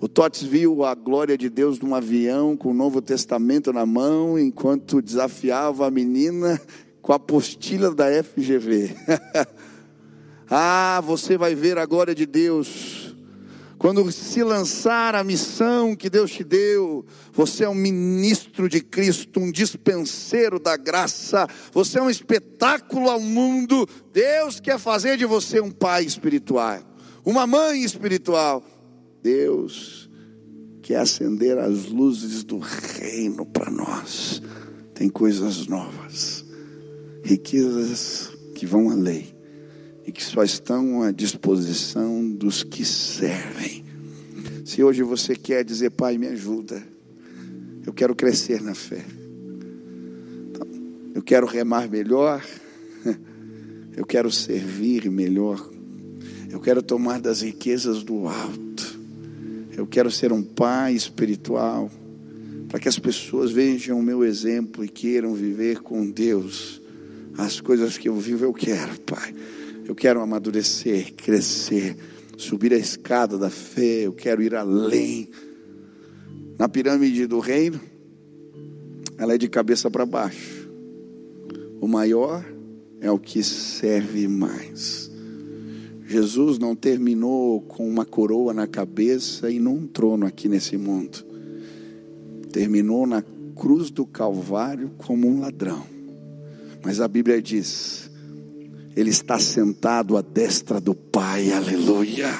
O 0.00 0.08
Tots 0.08 0.42
viu 0.42 0.84
a 0.84 0.94
glória 0.94 1.36
de 1.36 1.50
Deus 1.50 1.80
num 1.80 1.94
avião 1.94 2.56
com 2.56 2.70
o 2.70 2.74
Novo 2.74 3.02
Testamento 3.02 3.72
na 3.72 3.84
mão, 3.84 4.38
enquanto 4.38 5.02
desafiava 5.02 5.86
a 5.86 5.90
menina 5.90 6.60
com 7.02 7.12
a 7.12 7.16
apostila 7.16 7.92
da 7.92 8.06
FGV. 8.22 8.94
ah, 10.48 11.02
você 11.04 11.36
vai 11.36 11.54
ver 11.54 11.78
a 11.78 11.86
glória 11.86 12.14
de 12.14 12.26
Deus 12.26 13.08
quando 13.78 14.10
se 14.10 14.42
lançar 14.42 15.14
a 15.14 15.22
missão 15.22 15.94
que 15.94 16.10
Deus 16.10 16.32
te 16.32 16.42
deu, 16.42 17.06
você 17.32 17.62
é 17.62 17.68
um 17.68 17.74
ministro 17.74 18.68
de 18.68 18.80
Cristo, 18.80 19.38
um 19.38 19.52
dispenseiro 19.52 20.58
da 20.58 20.76
graça, 20.76 21.46
você 21.72 22.00
é 22.00 22.02
um 22.02 22.10
espetáculo 22.10 23.08
ao 23.08 23.20
mundo. 23.20 23.88
Deus 24.12 24.58
quer 24.58 24.80
fazer 24.80 25.16
de 25.16 25.24
você 25.24 25.60
um 25.60 25.70
pai 25.70 26.02
espiritual, 26.02 26.80
uma 27.24 27.46
mãe 27.46 27.84
espiritual. 27.84 28.64
Deus 29.22 30.08
quer 30.82 30.96
acender 30.96 31.58
as 31.58 31.86
luzes 31.86 32.42
do 32.44 32.58
reino 32.58 33.44
para 33.44 33.70
nós. 33.70 34.40
Tem 34.94 35.08
coisas 35.08 35.66
novas, 35.66 36.44
riquezas 37.22 38.32
que 38.54 38.66
vão 38.66 38.90
além 38.90 39.38
e 40.08 40.10
que 40.10 40.24
só 40.24 40.42
estão 40.42 41.02
à 41.02 41.10
disposição 41.10 42.28
dos 42.30 42.62
que 42.62 42.82
servem. 42.82 43.84
Se 44.64 44.82
hoje 44.82 45.02
você 45.02 45.36
quer 45.36 45.62
dizer, 45.62 45.90
Pai, 45.90 46.16
me 46.16 46.26
ajuda, 46.28 46.82
eu 47.86 47.92
quero 47.92 48.14
crescer 48.14 48.62
na 48.62 48.74
fé, 48.74 49.04
então, 50.48 50.66
eu 51.14 51.22
quero 51.22 51.46
remar 51.46 51.90
melhor, 51.90 52.42
eu 53.94 54.06
quero 54.06 54.32
servir 54.32 55.10
melhor, 55.10 55.70
eu 56.50 56.58
quero 56.58 56.82
tomar 56.82 57.20
das 57.20 57.42
riquezas 57.42 58.02
do 58.02 58.26
alto, 58.26 58.97
eu 59.78 59.86
quero 59.86 60.10
ser 60.10 60.32
um 60.32 60.42
pai 60.42 60.92
espiritual, 60.92 61.88
para 62.68 62.80
que 62.80 62.88
as 62.88 62.98
pessoas 62.98 63.52
vejam 63.52 64.00
o 64.00 64.02
meu 64.02 64.24
exemplo 64.24 64.84
e 64.84 64.88
queiram 64.88 65.34
viver 65.34 65.78
com 65.82 66.10
Deus. 66.10 66.82
As 67.36 67.60
coisas 67.60 67.96
que 67.96 68.08
eu 68.08 68.16
vivo, 68.16 68.44
eu 68.44 68.52
quero, 68.52 68.98
Pai. 69.02 69.32
Eu 69.86 69.94
quero 69.94 70.20
amadurecer, 70.20 71.14
crescer, 71.14 71.96
subir 72.36 72.72
a 72.72 72.76
escada 72.76 73.38
da 73.38 73.48
fé, 73.48 74.00
eu 74.00 74.12
quero 74.12 74.42
ir 74.42 74.52
além. 74.52 75.30
Na 76.58 76.68
pirâmide 76.68 77.28
do 77.28 77.38
reino, 77.38 77.80
ela 79.16 79.34
é 79.34 79.38
de 79.38 79.48
cabeça 79.48 79.88
para 79.88 80.04
baixo. 80.04 80.68
O 81.80 81.86
maior 81.86 82.44
é 83.00 83.08
o 83.12 83.18
que 83.18 83.44
serve 83.44 84.26
mais. 84.26 85.07
Jesus 86.08 86.58
não 86.58 86.74
terminou 86.74 87.60
com 87.60 87.86
uma 87.86 88.06
coroa 88.06 88.54
na 88.54 88.66
cabeça 88.66 89.50
e 89.50 89.58
num 89.58 89.86
trono 89.86 90.24
aqui 90.24 90.48
nesse 90.48 90.74
mundo. 90.78 91.22
Terminou 92.50 93.06
na 93.06 93.22
cruz 93.54 93.90
do 93.90 94.06
Calvário 94.06 94.90
como 94.96 95.28
um 95.28 95.40
ladrão. 95.40 95.84
Mas 96.82 97.02
a 97.02 97.06
Bíblia 97.06 97.42
diz: 97.42 98.10
ele 98.96 99.10
está 99.10 99.38
sentado 99.38 100.16
à 100.16 100.22
destra 100.22 100.80
do 100.80 100.94
Pai, 100.94 101.52
aleluia. 101.52 102.32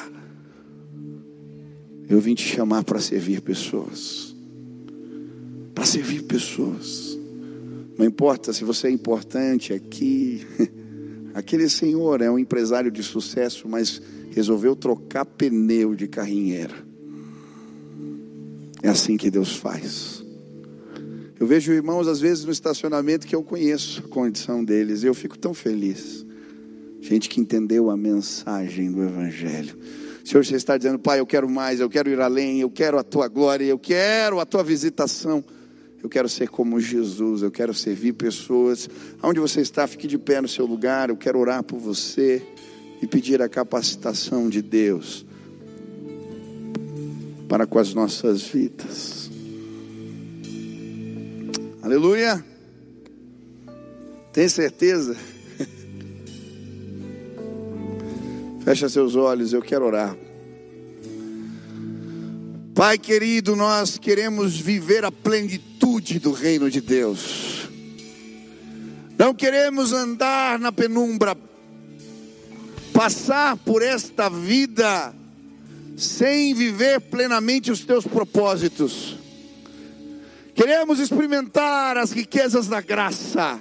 Eu 2.08 2.22
vim 2.22 2.34
te 2.34 2.48
chamar 2.48 2.84
para 2.84 3.00
servir 3.00 3.42
pessoas, 3.42 4.34
para 5.74 5.84
servir 5.84 6.22
pessoas. 6.22 7.18
Não 7.98 8.06
importa 8.06 8.50
se 8.54 8.64
você 8.64 8.86
é 8.86 8.90
importante 8.90 9.74
aqui, 9.74 10.46
aquele 11.38 11.68
senhor 11.68 12.20
é 12.20 12.30
um 12.30 12.38
empresário 12.38 12.90
de 12.90 13.02
sucesso, 13.02 13.68
mas 13.68 14.02
resolveu 14.32 14.74
trocar 14.74 15.24
pneu 15.24 15.94
de 15.94 16.08
carrinheira. 16.08 16.74
É 18.82 18.88
assim 18.88 19.16
que 19.16 19.30
Deus 19.30 19.56
faz. 19.56 20.24
Eu 21.38 21.46
vejo 21.46 21.72
irmãos, 21.72 22.08
às 22.08 22.20
vezes, 22.20 22.44
no 22.44 22.50
estacionamento 22.50 23.26
que 23.26 23.34
eu 23.34 23.42
conheço 23.42 24.02
a 24.04 24.08
condição 24.08 24.64
deles, 24.64 25.04
e 25.04 25.06
eu 25.06 25.14
fico 25.14 25.38
tão 25.38 25.54
feliz. 25.54 26.26
Gente 27.00 27.28
que 27.28 27.40
entendeu 27.40 27.88
a 27.90 27.96
mensagem 27.96 28.90
do 28.90 29.04
Evangelho. 29.04 29.78
Senhor, 30.24 30.44
você 30.44 30.56
está 30.56 30.76
dizendo, 30.76 30.98
Pai, 30.98 31.20
eu 31.20 31.26
quero 31.26 31.48
mais, 31.48 31.78
eu 31.78 31.88
quero 31.88 32.10
ir 32.10 32.20
além, 32.20 32.60
eu 32.60 32.70
quero 32.70 32.98
a 32.98 33.04
tua 33.04 33.28
glória, 33.28 33.64
eu 33.64 33.78
quero 33.78 34.40
a 34.40 34.44
tua 34.44 34.64
visitação. 34.64 35.44
Eu 36.02 36.08
quero 36.08 36.28
ser 36.28 36.48
como 36.48 36.80
Jesus, 36.80 37.42
eu 37.42 37.50
quero 37.50 37.74
servir 37.74 38.12
pessoas. 38.12 38.88
Aonde 39.20 39.40
você 39.40 39.60
está, 39.60 39.84
fique 39.86 40.06
de 40.06 40.16
pé 40.16 40.40
no 40.40 40.46
seu 40.46 40.64
lugar. 40.64 41.10
Eu 41.10 41.16
quero 41.16 41.38
orar 41.38 41.62
por 41.62 41.78
você 41.78 42.42
e 43.02 43.06
pedir 43.06 43.42
a 43.42 43.48
capacitação 43.48 44.48
de 44.48 44.62
Deus 44.62 45.26
para 47.48 47.66
com 47.66 47.78
as 47.78 47.92
nossas 47.94 48.42
vidas. 48.42 49.30
Aleluia. 51.82 52.44
Tem 54.32 54.48
certeza? 54.48 55.16
Fecha 58.64 58.88
seus 58.88 59.16
olhos, 59.16 59.52
eu 59.52 59.62
quero 59.62 59.84
orar. 59.84 60.16
Pai 62.74 62.98
querido, 62.98 63.56
nós 63.56 63.98
queremos 63.98 64.56
viver 64.56 65.04
a 65.04 65.10
plenitude 65.10 65.67
do 66.20 66.32
reino 66.32 66.70
de 66.70 66.82
Deus. 66.82 67.68
Não 69.16 69.34
queremos 69.34 69.92
andar 69.92 70.58
na 70.58 70.70
penumbra, 70.70 71.36
passar 72.92 73.56
por 73.56 73.82
esta 73.82 74.28
vida 74.28 75.14
sem 75.96 76.52
viver 76.52 77.00
plenamente 77.00 77.72
os 77.72 77.84
teus 77.84 78.06
propósitos. 78.06 79.16
Queremos 80.54 81.00
experimentar 81.00 81.96
as 81.96 82.12
riquezas 82.12 82.68
da 82.68 82.82
graça, 82.82 83.58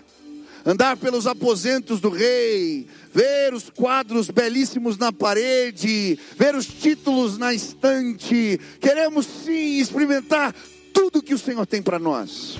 andar 0.65 0.97
pelos 0.97 1.25
aposentos 1.25 2.01
do 2.01 2.09
rei, 2.09 2.88
ver 3.13 3.53
os 3.53 3.69
quadros 3.69 4.30
belíssimos 4.30 4.97
na 4.97 5.13
parede, 5.13 6.19
ver 6.36 6.53
os 6.55 6.67
títulos 6.67 7.38
na 7.38 7.53
estante. 7.53 8.59
Queremos 8.82 9.25
sim 9.25 9.80
experimentar 9.80 10.53
tudo 10.97 11.21
que 11.21 11.35
o 11.35 11.37
Senhor 11.37 11.67
tem 11.67 11.79
para 11.79 11.99
nós. 11.99 12.57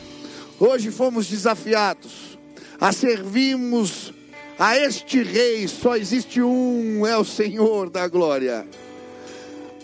Hoje 0.60 0.92
fomos 0.92 1.26
desafiados 1.26 2.38
a 2.80 2.92
servirmos 2.92 4.14
a 4.60 4.78
este 4.78 5.24
rei, 5.24 5.68
só 5.68 5.96
existe 5.96 6.40
um, 6.40 7.04
é 7.06 7.18
o 7.18 7.26
Senhor 7.26 7.90
da 7.90 8.08
glória. 8.08 8.68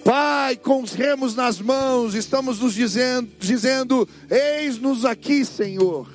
Pai, 0.05 0.55
com 0.55 0.83
os 0.83 0.93
remos 0.93 1.35
nas 1.35 1.59
mãos, 1.59 2.13
estamos 2.13 2.59
nos 2.59 2.75
dizendo, 2.75 3.27
dizendo: 3.39 4.07
Eis-nos 4.29 5.03
aqui, 5.03 5.43
Senhor. 5.43 6.07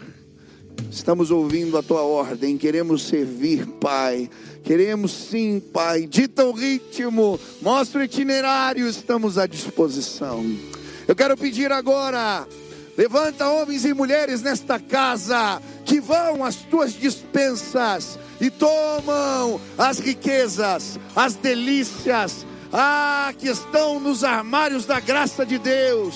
Estamos 0.93 1.33
ouvindo 1.33 1.77
a 1.77 1.83
tua 1.83 2.03
ordem, 2.03 2.57
queremos 2.57 3.03
servir, 3.03 3.67
Pai. 3.81 4.31
Queremos 4.63 5.11
sim, 5.11 5.61
Pai. 5.73 6.07
Dita 6.07 6.45
o 6.45 6.53
ritmo, 6.53 7.41
mostra 7.61 8.01
o 8.01 8.05
itinerário, 8.05 8.89
estamos 8.89 9.39
à 9.39 9.47
disposição. 9.47 10.78
Eu 11.09 11.17
quero 11.17 11.39
pedir 11.39 11.73
agora, 11.73 12.47
levanta 12.95 13.49
homens 13.49 13.87
e 13.87 13.95
mulheres 13.95 14.43
nesta 14.43 14.79
casa 14.79 15.59
que 15.87 16.03
vão 16.03 16.45
às 16.45 16.57
tuas 16.57 16.93
dispensas 16.93 18.19
e 18.39 18.51
tomam 18.51 19.59
as 19.79 20.01
riquezas, 20.01 21.01
as 21.17 21.35
delícias, 21.35 22.45
ah, 22.71 23.33
que 23.39 23.49
estão 23.49 23.99
nos 23.99 24.23
armários 24.23 24.85
da 24.85 25.01
graça 25.01 25.47
de 25.47 25.57
Deus. 25.57 26.15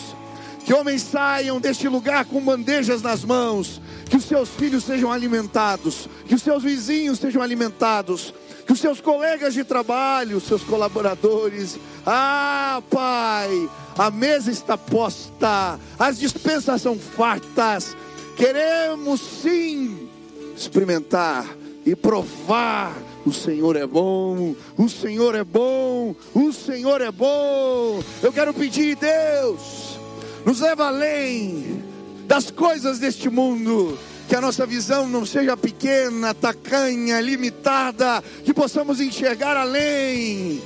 Que 0.62 0.74
homens 0.74 1.00
saiam 1.00 1.58
deste 1.58 1.88
lugar 1.88 2.26
com 2.26 2.38
bandejas 2.42 3.00
nas 3.00 3.24
mãos, 3.24 3.80
que 4.10 4.18
os 4.18 4.24
seus 4.24 4.50
filhos 4.50 4.84
sejam 4.84 5.10
alimentados, 5.10 6.06
que 6.26 6.34
os 6.34 6.42
seus 6.42 6.62
vizinhos 6.62 7.18
sejam 7.18 7.40
alimentados, 7.40 8.34
que 8.66 8.72
os 8.74 8.78
seus 8.78 9.00
colegas 9.00 9.54
de 9.54 9.64
trabalho, 9.64 10.38
seus 10.38 10.62
colaboradores, 10.62 11.78
ah, 12.06 12.82
Pai, 12.90 13.70
a 13.96 14.10
mesa 14.10 14.50
está 14.50 14.76
posta, 14.76 15.78
as 15.98 16.18
dispensas 16.18 16.82
são 16.82 16.98
fartas, 16.98 17.96
queremos 18.36 19.20
sim 19.20 20.08
experimentar 20.56 21.46
e 21.84 21.94
provar. 21.94 22.94
O 23.24 23.32
Senhor 23.32 23.76
é 23.76 23.86
bom, 23.86 24.54
o 24.76 24.88
Senhor 24.88 25.34
é 25.36 25.44
bom, 25.44 26.14
o 26.34 26.52
Senhor 26.52 27.00
é 27.00 27.12
bom. 27.12 28.02
Eu 28.20 28.32
quero 28.32 28.52
pedir, 28.52 28.96
Deus, 28.96 29.98
nos 30.44 30.60
leva 30.60 30.88
além 30.88 31.84
das 32.26 32.50
coisas 32.50 32.98
deste 32.98 33.28
mundo. 33.28 33.96
Que 34.28 34.34
a 34.34 34.40
nossa 34.40 34.64
visão 34.64 35.08
não 35.08 35.26
seja 35.26 35.56
pequena, 35.56 36.32
tacanha, 36.32 37.20
limitada, 37.20 38.24
que 38.44 38.54
possamos 38.54 39.00
enxergar 39.00 39.56
além. 39.56 40.62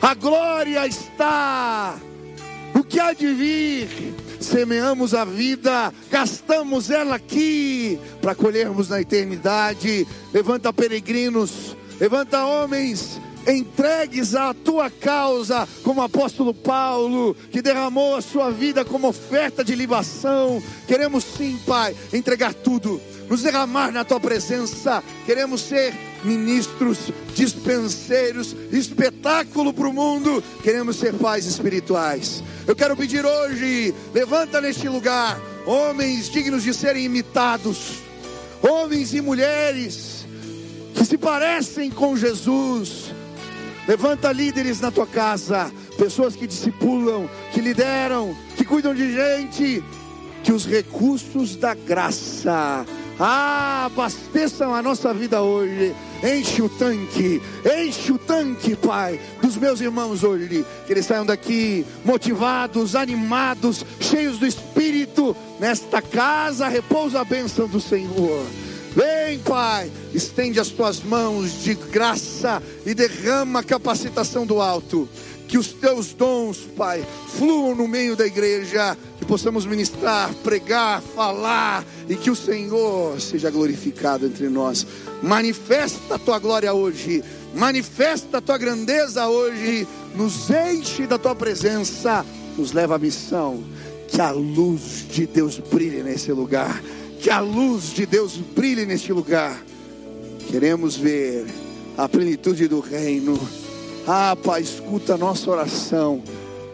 A 0.00 0.14
glória 0.14 0.86
está 0.86 1.96
que 2.88 3.00
há 3.00 3.12
de 3.12 3.32
vir. 3.32 4.14
Semeamos 4.40 5.14
a 5.14 5.24
vida, 5.24 5.92
gastamos 6.10 6.90
ela 6.90 7.16
aqui 7.16 7.98
para 8.20 8.34
colhermos 8.34 8.88
na 8.88 9.00
eternidade. 9.00 10.06
Levanta 10.32 10.72
peregrinos, 10.72 11.76
levanta 11.98 12.44
homens 12.44 13.20
entregues 13.46 14.34
à 14.34 14.52
tua 14.52 14.90
causa, 14.90 15.68
como 15.82 16.00
o 16.00 16.04
apóstolo 16.04 16.52
Paulo, 16.52 17.36
que 17.50 17.62
derramou 17.62 18.16
a 18.16 18.20
sua 18.20 18.50
vida 18.50 18.84
como 18.84 19.08
oferta 19.08 19.64
de 19.64 19.74
libação. 19.74 20.62
Queremos 20.86 21.24
sim, 21.24 21.58
Pai, 21.66 21.94
entregar 22.12 22.52
tudo, 22.52 23.00
nos 23.28 23.42
derramar 23.42 23.92
na 23.92 24.04
tua 24.04 24.18
presença. 24.18 25.02
Queremos 25.24 25.60
ser 25.60 25.94
ministros, 26.24 27.12
dispenseiros, 27.34 28.54
espetáculo 28.72 29.72
para 29.72 29.88
o 29.88 29.92
mundo. 29.92 30.42
Queremos 30.62 30.96
ser 30.96 31.14
pais 31.14 31.46
espirituais. 31.46 32.42
Eu 32.66 32.74
quero 32.74 32.96
pedir 32.96 33.24
hoje, 33.24 33.94
levanta 34.12 34.60
neste 34.60 34.88
lugar 34.88 35.40
homens 35.64 36.28
dignos 36.28 36.62
de 36.62 36.74
serem 36.74 37.04
imitados, 37.04 38.02
homens 38.62 39.14
e 39.14 39.20
mulheres 39.20 40.26
que 40.94 41.04
se 41.04 41.16
parecem 41.16 41.90
com 41.90 42.16
Jesus 42.16 43.14
Levanta 43.86 44.32
líderes 44.32 44.80
na 44.80 44.90
tua 44.90 45.06
casa, 45.06 45.70
pessoas 45.96 46.34
que 46.34 46.46
discipulam, 46.46 47.30
que 47.52 47.60
lideram, 47.60 48.36
que 48.56 48.64
cuidam 48.64 48.92
de 48.92 49.12
gente, 49.12 49.82
que 50.42 50.52
os 50.52 50.66
recursos 50.66 51.54
da 51.54 51.72
graça 51.72 52.84
abasteçam 53.16 54.74
a 54.74 54.82
nossa 54.82 55.14
vida 55.14 55.40
hoje. 55.40 55.94
Enche 56.22 56.62
o 56.62 56.68
tanque, 56.68 57.42
enche 57.64 58.12
o 58.12 58.18
tanque, 58.18 58.74
Pai, 58.74 59.20
dos 59.42 59.56
meus 59.56 59.80
irmãos 59.80 60.24
hoje. 60.24 60.64
Que 60.86 60.92
eles 60.92 61.06
saiam 61.06 61.26
daqui 61.26 61.84
motivados, 62.04 62.94
animados, 62.94 63.84
cheios 64.00 64.38
do 64.38 64.46
Espírito. 64.46 65.36
Nesta 65.60 66.00
casa 66.00 66.68
repousa 66.68 67.20
a 67.20 67.24
bênção 67.24 67.68
do 67.68 67.80
Senhor. 67.80 68.44
Vem, 68.96 69.38
Pai, 69.40 69.92
estende 70.14 70.58
as 70.58 70.68
tuas 70.68 71.02
mãos 71.02 71.62
de 71.62 71.74
graça 71.74 72.62
e 72.86 72.94
derrama 72.94 73.60
a 73.60 73.62
capacitação 73.62 74.46
do 74.46 74.58
alto. 74.58 75.06
Que 75.48 75.58
os 75.58 75.72
teus 75.72 76.12
dons, 76.12 76.58
Pai, 76.76 77.06
fluam 77.36 77.74
no 77.74 77.86
meio 77.86 78.16
da 78.16 78.26
igreja, 78.26 78.96
que 79.18 79.24
possamos 79.24 79.64
ministrar, 79.64 80.32
pregar, 80.42 81.00
falar 81.00 81.84
e 82.08 82.16
que 82.16 82.30
o 82.30 82.36
Senhor 82.36 83.20
seja 83.20 83.50
glorificado 83.50 84.26
entre 84.26 84.48
nós. 84.48 84.86
Manifesta 85.22 86.16
a 86.16 86.18
tua 86.18 86.38
glória 86.38 86.74
hoje, 86.74 87.22
manifesta 87.54 88.38
a 88.38 88.40
tua 88.40 88.58
grandeza 88.58 89.28
hoje, 89.28 89.86
nos 90.14 90.50
enche 90.50 91.06
da 91.06 91.18
tua 91.18 91.34
presença, 91.34 92.24
nos 92.58 92.72
leva 92.72 92.96
à 92.96 92.98
missão. 92.98 93.62
Que 94.08 94.20
a 94.20 94.30
luz 94.30 95.06
de 95.10 95.26
Deus 95.26 95.58
brilhe 95.58 96.02
nesse 96.02 96.32
lugar 96.32 96.80
que 97.26 97.30
a 97.30 97.40
luz 97.40 97.92
de 97.92 98.06
Deus 98.06 98.36
brilhe 98.36 98.86
neste 98.86 99.12
lugar. 99.12 99.60
Queremos 100.48 100.96
ver 100.96 101.46
a 101.96 102.08
plenitude 102.08 102.68
do 102.68 102.80
reino. 102.80 103.36
Ah, 104.08 104.36
Pai, 104.36 104.62
escuta 104.62 105.14
a 105.14 105.18
nossa 105.18 105.50
oração. 105.50 106.22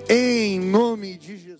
Em 0.06 0.60
nome 0.60 1.16
de 1.16 1.38
Jesus. 1.38 1.51